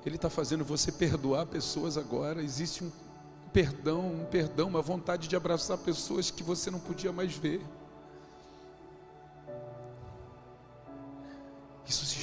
[0.07, 2.43] Ele está fazendo você perdoar pessoas agora.
[2.43, 2.91] Existe um
[3.53, 7.61] perdão, um perdão, uma vontade de abraçar pessoas que você não podia mais ver.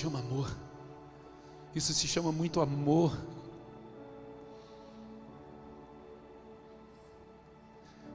[0.01, 0.49] Chama amor.
[1.75, 3.15] Isso se chama muito amor.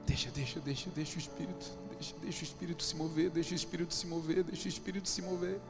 [0.05, 3.93] Deixa, deixa, deixa, deixa o Espírito, deixa, deixa o Espírito se mover, deixa o Espírito
[3.93, 5.61] se mover, deixa o Espírito se mover.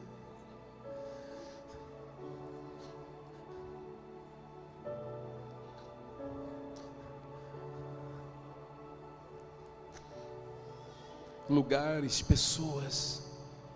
[11.48, 13.22] Lugares, pessoas,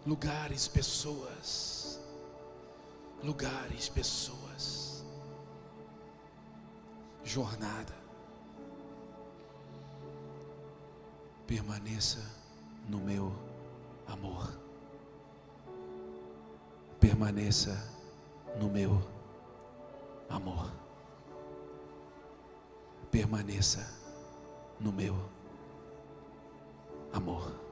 [0.05, 1.82] lugares, pessoas,
[3.23, 5.05] lugares, pessoas,
[7.23, 7.95] jornada.
[11.47, 12.21] Permaneça
[12.89, 13.33] no meu
[14.07, 14.59] amor.
[16.99, 17.77] Permaneça
[18.59, 19.01] no meu
[20.29, 20.73] amor.
[23.11, 23.87] Permaneça
[24.81, 25.15] no meu
[27.13, 27.72] amor.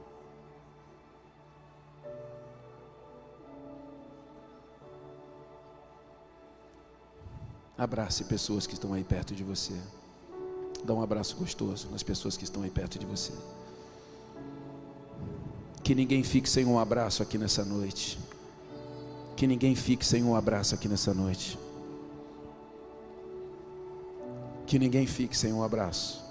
[7.81, 9.73] Abrace pessoas que estão aí perto de você.
[10.83, 13.33] Dá um abraço gostoso nas pessoas que estão aí perto de você.
[15.83, 18.19] Que ninguém fique sem um abraço aqui nessa noite.
[19.35, 21.57] Que ninguém fique sem um abraço aqui nessa noite.
[24.67, 26.23] Que ninguém fique sem um abraço.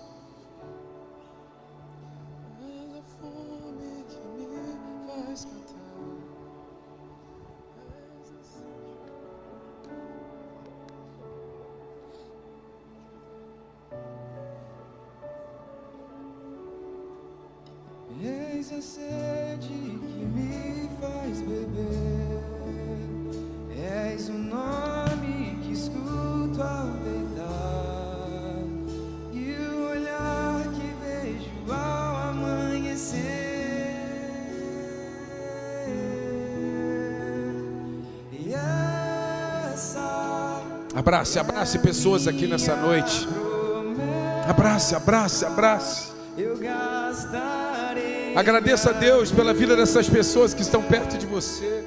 [41.20, 43.28] Abrace, abrace pessoas aqui nessa noite.
[44.48, 46.12] Abrace, abrace, abrace.
[48.34, 51.79] Agradeça a Deus pela vida dessas pessoas que estão perto de você.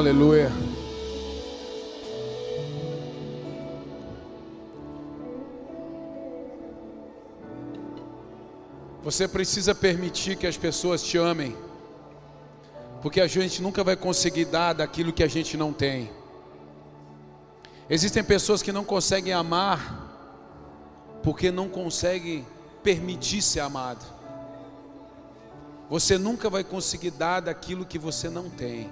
[0.00, 0.50] Aleluia.
[9.02, 11.54] Você precisa permitir que as pessoas te amem,
[13.02, 16.10] porque a gente nunca vai conseguir dar daquilo que a gente não tem.
[17.90, 22.46] Existem pessoas que não conseguem amar, porque não conseguem
[22.82, 24.02] permitir ser amado.
[25.90, 28.88] Você nunca vai conseguir dar daquilo que você não tem.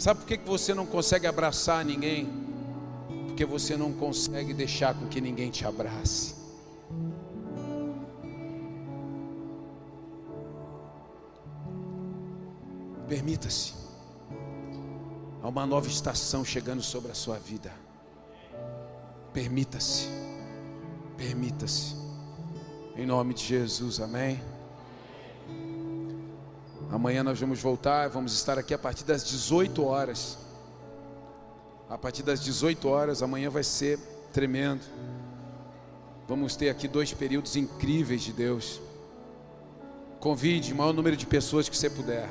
[0.00, 2.26] Sabe por que você não consegue abraçar ninguém?
[3.26, 6.34] Porque você não consegue deixar com que ninguém te abrace.
[13.06, 13.74] Permita-se.
[15.42, 17.70] Há uma nova estação chegando sobre a sua vida.
[19.34, 20.08] Permita-se.
[21.18, 21.94] Permita-se.
[22.96, 24.40] Em nome de Jesus, amém.
[26.92, 30.36] Amanhã nós vamos voltar, vamos estar aqui a partir das 18 horas.
[31.88, 33.98] A partir das 18 horas, amanhã vai ser
[34.32, 34.82] tremendo.
[36.28, 38.80] Vamos ter aqui dois períodos incríveis de Deus.
[40.18, 42.28] Convide o maior número de pessoas que você puder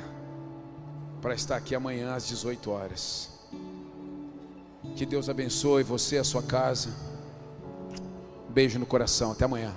[1.20, 3.30] para estar aqui amanhã às 18 horas.
[4.96, 6.90] Que Deus abençoe você e a sua casa.
[8.48, 9.32] Beijo no coração.
[9.32, 9.74] Até amanhã.